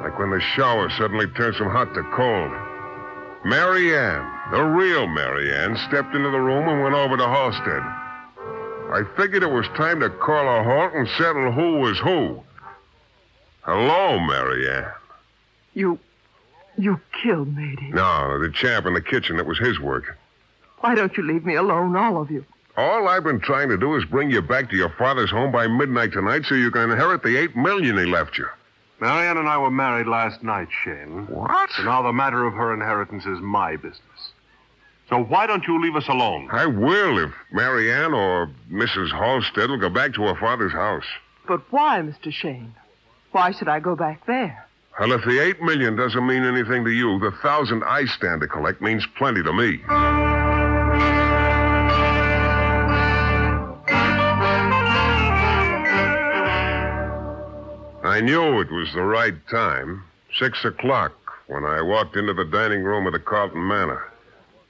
Like 0.00 0.18
when 0.18 0.30
the 0.30 0.40
shower 0.40 0.88
suddenly 0.96 1.26
turns 1.36 1.58
from 1.58 1.68
hot 1.68 1.92
to 1.92 2.02
cold. 2.16 2.50
Marianne, 3.44 4.24
the 4.52 4.62
real 4.62 5.06
Marianne, 5.06 5.76
stepped 5.76 6.14
into 6.14 6.30
the 6.30 6.40
room 6.40 6.66
and 6.66 6.82
went 6.82 6.94
over 6.94 7.18
to 7.18 7.28
Halstead. 7.28 7.82
I 8.88 9.02
figured 9.18 9.42
it 9.42 9.50
was 9.50 9.68
time 9.76 10.00
to 10.00 10.08
call 10.08 10.48
a 10.48 10.64
halt 10.64 10.94
and 10.94 11.06
settle 11.18 11.52
who 11.52 11.76
was 11.76 11.98
who. 11.98 12.42
Hello, 13.68 14.18
Marianne. 14.18 14.90
You. 15.74 15.98
You 16.78 16.98
killed 17.22 17.54
Mady. 17.54 17.92
No, 17.92 18.38
the 18.40 18.50
chap 18.50 18.86
in 18.86 18.94
the 18.94 19.02
kitchen, 19.02 19.38
it 19.38 19.44
was 19.44 19.58
his 19.58 19.78
work. 19.78 20.16
Why 20.78 20.94
don't 20.94 21.14
you 21.18 21.22
leave 21.22 21.44
me 21.44 21.54
alone, 21.54 21.94
all 21.94 22.18
of 22.18 22.30
you? 22.30 22.46
All 22.78 23.08
I've 23.08 23.24
been 23.24 23.40
trying 23.40 23.68
to 23.68 23.76
do 23.76 23.94
is 23.96 24.06
bring 24.06 24.30
you 24.30 24.40
back 24.40 24.70
to 24.70 24.76
your 24.76 24.88
father's 24.88 25.30
home 25.30 25.52
by 25.52 25.66
midnight 25.66 26.12
tonight 26.12 26.44
so 26.46 26.54
you 26.54 26.70
can 26.70 26.90
inherit 26.90 27.22
the 27.22 27.36
eight 27.36 27.56
million 27.56 27.98
he 27.98 28.06
left 28.06 28.38
you. 28.38 28.46
Marianne 29.00 29.36
and 29.36 29.48
I 29.48 29.58
were 29.58 29.70
married 29.70 30.06
last 30.06 30.42
night, 30.42 30.68
Shayne. 30.84 31.26
What? 31.26 31.68
So 31.72 31.82
now 31.82 32.00
the 32.00 32.12
matter 32.12 32.46
of 32.46 32.54
her 32.54 32.72
inheritance 32.72 33.26
is 33.26 33.38
my 33.40 33.76
business. 33.76 34.32
So 35.10 35.24
why 35.24 35.46
don't 35.46 35.66
you 35.66 35.78
leave 35.78 35.94
us 35.96 36.08
alone? 36.08 36.48
I 36.50 36.64
will 36.64 37.18
if 37.18 37.32
Marianne 37.52 38.14
or 38.14 38.50
Mrs. 38.72 39.10
Halstead 39.10 39.68
will 39.68 39.76
go 39.76 39.90
back 39.90 40.14
to 40.14 40.22
her 40.22 40.36
father's 40.36 40.72
house. 40.72 41.06
But 41.46 41.70
why, 41.70 42.00
Mr. 42.00 42.32
Shayne? 42.32 42.72
Why 43.32 43.52
should 43.52 43.68
I 43.68 43.80
go 43.80 43.94
back 43.94 44.26
there? 44.26 44.66
Well, 44.98 45.12
if 45.12 45.24
the 45.24 45.38
eight 45.38 45.62
million 45.62 45.94
doesn't 45.94 46.26
mean 46.26 46.44
anything 46.44 46.84
to 46.84 46.90
you, 46.90 47.18
the 47.20 47.30
thousand 47.42 47.84
I 47.84 48.04
stand 48.06 48.40
to 48.40 48.48
collect 48.48 48.80
means 48.80 49.06
plenty 49.16 49.42
to 49.42 49.52
me. 49.52 49.80
I 58.04 58.20
knew 58.20 58.60
it 58.60 58.72
was 58.72 58.92
the 58.94 59.02
right 59.02 59.34
time. 59.48 60.02
Six 60.36 60.64
o'clock 60.64 61.12
when 61.46 61.64
I 61.64 61.80
walked 61.80 62.16
into 62.16 62.34
the 62.34 62.44
dining 62.44 62.82
room 62.82 63.06
of 63.06 63.12
the 63.12 63.20
Carlton 63.20 63.66
Manor. 63.66 64.02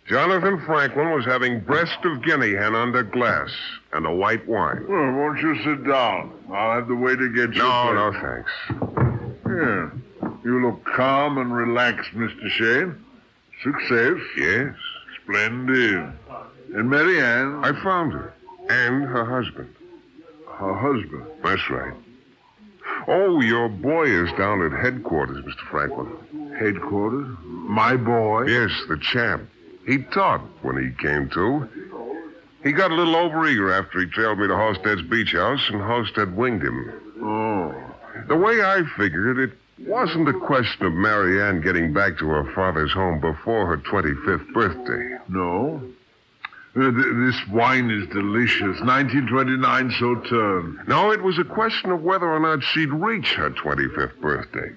Jonathan 0.08 0.58
Franklin 0.64 1.10
was 1.10 1.24
having 1.26 1.60
breast 1.60 1.98
of 2.04 2.22
guinea 2.22 2.54
hen 2.54 2.74
under 2.74 3.02
glass 3.02 3.50
and 3.92 4.06
a 4.06 4.12
white 4.12 4.46
wine. 4.48 4.86
Well, 4.88 5.12
won't 5.12 5.38
you 5.40 5.54
sit 5.62 5.86
down? 5.86 6.32
I'll 6.50 6.76
have 6.76 6.88
the 6.88 6.94
waiter 6.94 7.28
get 7.28 7.54
you. 7.54 7.62
No, 7.62 7.92
no, 7.92 8.12
thanks. 8.20 8.50
Yeah. 9.46 9.90
You 10.44 10.62
look 10.62 10.82
calm 10.84 11.36
and 11.36 11.54
relaxed, 11.54 12.10
Mr. 12.12 12.48
Shayne. 12.48 13.04
Success. 13.62 14.16
Yes, 14.36 14.74
Splendid. 15.22 16.10
And 16.74 16.88
Mary 16.88 17.20
Ann, 17.20 17.62
I 17.62 17.72
found 17.82 18.12
her. 18.12 18.32
And 18.70 19.04
her 19.04 19.24
husband. 19.24 19.74
her 20.58 20.74
husband. 20.74 21.24
That's 21.42 21.68
right. 21.70 21.94
Oh, 23.08 23.40
your 23.40 23.68
boy 23.68 24.04
is 24.04 24.30
down 24.38 24.62
at 24.62 24.72
headquarters, 24.72 25.44
Mr. 25.44 25.70
Franklin. 25.70 26.54
Headquarters? 26.58 27.28
My 27.42 27.96
boy? 27.96 28.46
Yes, 28.46 28.70
the 28.88 28.96
champ. 28.98 29.48
He 29.88 29.96
talked 29.96 30.62
when 30.62 30.76
he 30.76 30.90
came 31.02 31.30
to. 31.30 31.66
He 32.62 32.72
got 32.72 32.90
a 32.90 32.94
little 32.94 33.14
overeager 33.14 33.72
after 33.72 34.00
he 34.00 34.06
trailed 34.06 34.38
me 34.38 34.46
to 34.46 34.54
Halstead's 34.54 35.00
beach 35.00 35.32
house, 35.32 35.66
and 35.70 35.80
Halstead 35.80 36.36
winged 36.36 36.62
him. 36.62 36.92
Oh. 37.22 37.74
The 38.28 38.36
way 38.36 38.60
I 38.62 38.82
figured 38.98 39.38
it, 39.38 39.52
it 39.78 39.88
wasn't 39.88 40.28
a 40.28 40.34
question 40.34 40.84
of 40.84 40.92
Marianne 40.92 41.62
getting 41.62 41.94
back 41.94 42.18
to 42.18 42.28
her 42.28 42.52
father's 42.54 42.92
home 42.92 43.18
before 43.18 43.66
her 43.66 43.78
25th 43.78 44.52
birthday. 44.52 45.16
No. 45.30 45.80
Uh, 46.76 46.90
th- 46.90 47.14
this 47.14 47.48
wine 47.48 47.90
is 47.90 48.06
delicious. 48.08 48.78
1929 48.82 49.90
Sauterne. 49.92 50.86
No, 50.86 51.12
it 51.12 51.22
was 51.22 51.38
a 51.38 51.44
question 51.44 51.90
of 51.92 52.02
whether 52.02 52.26
or 52.26 52.40
not 52.40 52.62
she'd 52.62 52.92
reach 52.92 53.32
her 53.34 53.48
25th 53.48 54.20
birthday. 54.20 54.70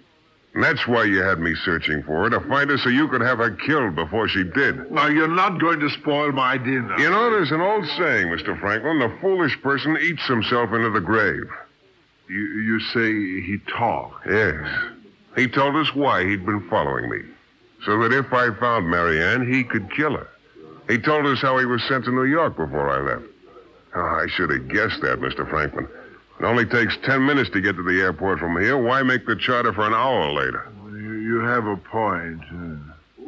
And 0.54 0.64
that's 0.64 0.86
why 0.86 1.06
you 1.06 1.22
had 1.22 1.40
me 1.40 1.56
searching 1.64 2.04
for 2.04 2.24
her, 2.24 2.30
to 2.30 2.42
find 2.48 2.70
her 2.70 2.78
so 2.78 2.90
you 2.90 3.08
could 3.08 3.22
have 3.22 3.38
her 3.38 3.52
killed 3.52 3.96
before 3.96 4.28
she 4.28 4.44
did. 4.44 4.92
Now, 4.92 5.08
you're 5.08 5.28
not 5.28 5.62
going 5.62 5.80
to 5.80 5.90
spoil 5.90 6.34
my 6.34 6.58
dinner. 6.58 6.94
You 7.00 7.10
know, 7.10 7.30
there's 7.30 7.52
an 7.52 7.62
old 7.62 7.86
saying, 7.98 8.28
Mr. 8.28 8.60
Franklin 8.60 9.00
the 9.00 9.18
foolish 9.22 9.62
person 9.62 9.98
eats 10.02 10.28
himself 10.28 10.74
into 10.74 10.90
the 10.90 11.00
grave. 11.00 11.46
You, 12.28 12.38
you 12.38 12.80
say 12.80 13.12
he 13.46 13.60
talked. 13.78 14.28
Yes. 14.28 14.68
He 15.38 15.48
told 15.48 15.78
us 15.78 15.96
why 15.96 16.26
he'd 16.26 16.46
been 16.46 16.68
following 16.70 17.10
me. 17.10 17.20
So 17.86 17.98
that 18.00 18.14
if 18.14 18.32
I 18.34 18.54
found 18.60 18.90
Marianne, 18.90 19.52
he 19.52 19.64
could 19.64 19.90
kill 19.92 20.18
her. 20.18 20.28
He 20.90 20.98
told 20.98 21.26
us 21.26 21.42
how 21.42 21.58
he 21.58 21.66
was 21.66 21.82
sent 21.88 22.06
to 22.06 22.12
New 22.12 22.26
York 22.26 22.58
before 22.58 22.90
I 22.90 23.00
left. 23.00 23.26
Oh, 23.96 24.02
I 24.02 24.28
should 24.28 24.50
have 24.50 24.68
guessed 24.68 25.02
that, 25.02 25.20
Mr. 25.20 25.50
Franklin. 25.50 25.88
It 26.42 26.46
only 26.46 26.66
takes 26.66 26.98
ten 27.06 27.24
minutes 27.24 27.52
to 27.52 27.62
get 27.62 27.76
to 27.76 27.84
the 27.84 28.02
airport 28.02 28.40
from 28.40 28.60
here. 28.60 28.76
Why 28.76 29.04
make 29.04 29.28
the 29.28 29.36
charter 29.36 29.72
for 29.74 29.86
an 29.86 29.94
hour 29.94 30.32
later? 30.32 30.68
You, 30.92 31.14
you 31.14 31.40
have 31.42 31.68
a 31.68 31.78
point. 31.78 32.42
uh. 32.52 33.26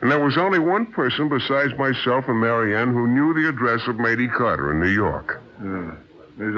And 0.00 0.10
there 0.10 0.24
was 0.24 0.38
only 0.38 0.58
one 0.58 0.86
person 0.86 1.28
besides 1.28 1.76
myself 1.76 2.24
and 2.28 2.40
Marianne 2.40 2.92
who 2.94 3.08
knew 3.08 3.34
the 3.34 3.48
address 3.48 3.80
of 3.88 3.96
Mady 3.96 4.32
Carter 4.32 4.70
in 4.72 4.80
New 4.80 4.88
York. 4.92 5.42
Yeah. 5.62 5.90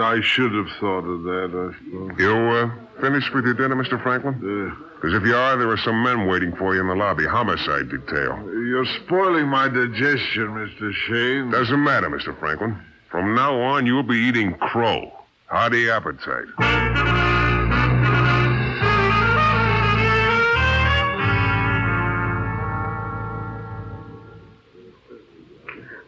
I 0.05 0.21
should 0.21 0.53
have 0.53 0.69
thought 0.79 1.05
of 1.09 1.23
that, 1.25 1.51
I 1.73 1.79
suppose. 1.85 2.11
You, 2.19 2.37
uh, 2.37 2.71
finished 3.01 3.33
with 3.35 3.47
your 3.47 3.55
dinner, 3.55 3.75
Mr. 3.75 4.01
Franklin? 4.03 4.35
Uh, 4.37 4.75
Because 4.97 5.15
if 5.15 5.25
you 5.27 5.35
are, 5.35 5.57
there 5.57 5.71
are 5.71 5.79
some 5.79 6.03
men 6.03 6.27
waiting 6.29 6.55
for 6.55 6.75
you 6.75 6.83
in 6.83 6.87
the 6.87 6.95
lobby. 6.95 7.25
Homicide 7.27 7.89
detail. 7.89 8.39
you're 8.45 8.85
spoiling 9.05 9.49
my 9.49 9.69
digestion, 9.69 10.49
Mr. 10.49 10.93
Shayne. 10.93 11.51
Doesn't 11.51 11.83
matter, 11.83 12.11
Mr. 12.11 12.39
Franklin. 12.39 12.77
From 13.11 13.35
now 13.35 13.59
on, 13.59 13.87
you'll 13.87 14.03
be 14.03 14.19
eating 14.19 14.53
crow. 14.59 15.11
Hearty 15.51 15.91
appetite. 15.91 16.47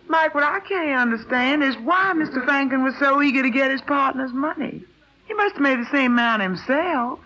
Mike, 0.09 0.35
what 0.35 0.45
I 0.45 0.61
can't 0.61 1.01
understand 1.01 1.65
is 1.65 1.75
why 1.79 2.13
Mr. 2.15 2.45
Franklin 2.45 2.85
was 2.85 2.95
so 3.01 3.21
eager 3.21 3.43
to 3.43 3.51
get 3.51 3.73
his 3.73 3.81
partner's 3.81 4.33
money. 4.33 4.85
He 5.27 5.35
must 5.35 5.55
have 5.55 5.63
made 5.63 5.81
the 5.81 5.91
same 5.91 6.13
amount 6.13 6.43
himself. 6.43 7.19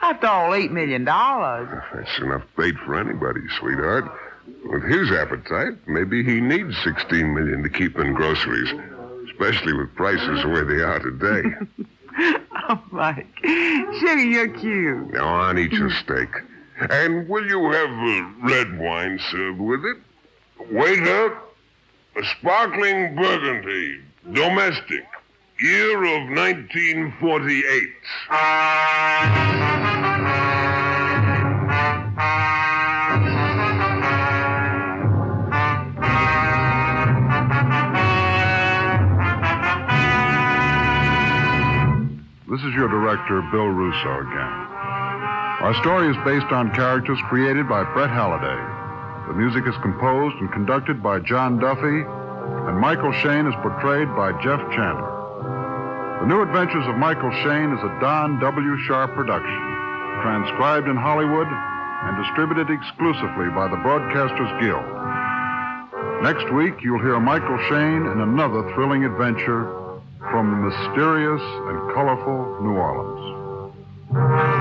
After 0.00 0.28
all, 0.28 0.54
eight 0.54 0.70
million 0.70 1.04
dollars. 1.04 1.68
That's 1.92 2.18
enough 2.20 2.44
bait 2.56 2.76
for 2.86 2.94
anybody, 2.94 3.40
sweetheart. 3.58 4.04
With 4.64 4.84
his 4.84 5.10
appetite, 5.10 5.74
maybe 5.86 6.22
he 6.24 6.40
needs 6.40 6.74
16 6.82 7.34
million 7.34 7.62
to 7.62 7.68
keep 7.68 7.98
in 7.98 8.14
groceries, 8.14 8.72
especially 9.38 9.72
with 9.72 9.94
prices 9.94 10.44
where 10.44 10.64
they 10.64 10.82
are 10.82 10.98
today. 10.98 11.48
Oh, 12.70 12.82
Mike. 12.90 13.26
Sugar, 13.44 14.18
you're 14.18 14.48
cute. 14.48 15.12
now 15.14 15.26
on, 15.26 15.58
eat 15.58 15.72
your 15.72 15.90
steak. 15.90 16.28
And 16.90 17.26
will 17.28 17.46
you 17.46 17.70
have 17.70 17.88
uh, 17.88 18.48
red 18.52 18.78
wine 18.78 19.18
served 19.30 19.60
with 19.60 19.84
it? 19.84 19.96
Waiter, 20.72 21.38
a 22.16 22.24
sparkling 22.38 23.14
burgundy, 23.14 24.00
domestic, 24.32 25.06
year 25.60 26.02
of 26.04 26.28
1948. 26.28 27.88
Is 42.68 42.74
your 42.74 42.88
director, 42.88 43.40
Bill 43.48 43.72
Rousseau, 43.72 44.28
again. 44.28 44.56
Our 45.64 45.72
story 45.80 46.12
is 46.12 46.20
based 46.20 46.52
on 46.52 46.68
characters 46.74 47.16
created 47.24 47.64
by 47.64 47.80
Brett 47.96 48.10
Halliday. 48.10 48.60
The 49.24 49.32
music 49.32 49.64
is 49.64 49.72
composed 49.80 50.36
and 50.36 50.52
conducted 50.52 51.02
by 51.02 51.20
John 51.20 51.56
Duffy, 51.56 52.04
and 52.04 52.76
Michael 52.76 53.12
Shayne 53.24 53.46
is 53.46 53.56
portrayed 53.64 54.12
by 54.12 54.36
Jeff 54.44 54.60
Chandler. 54.76 56.20
The 56.20 56.28
New 56.28 56.42
Adventures 56.44 56.84
of 56.84 57.00
Michael 57.00 57.32
Shayne 57.40 57.72
is 57.72 57.80
a 57.80 57.96
Don 58.04 58.36
W. 58.36 58.76
Sharp 58.84 59.14
production, 59.14 59.64
transcribed 60.20 60.92
in 60.92 60.96
Hollywood 61.00 61.48
and 61.48 62.20
distributed 62.20 62.68
exclusively 62.68 63.48
by 63.56 63.72
the 63.72 63.80
Broadcasters 63.80 64.52
Guild. 64.60 64.84
Next 66.20 66.52
week, 66.52 66.84
you'll 66.84 67.00
hear 67.00 67.18
Michael 67.18 67.56
Shayne 67.72 68.04
in 68.12 68.20
another 68.20 68.60
thrilling 68.74 69.08
adventure 69.08 69.72
from 70.30 70.50
the 70.50 70.56
mysterious 70.68 71.40
and 71.40 71.94
colorful 71.94 72.60
New 72.62 72.76
Orleans. 72.76 74.57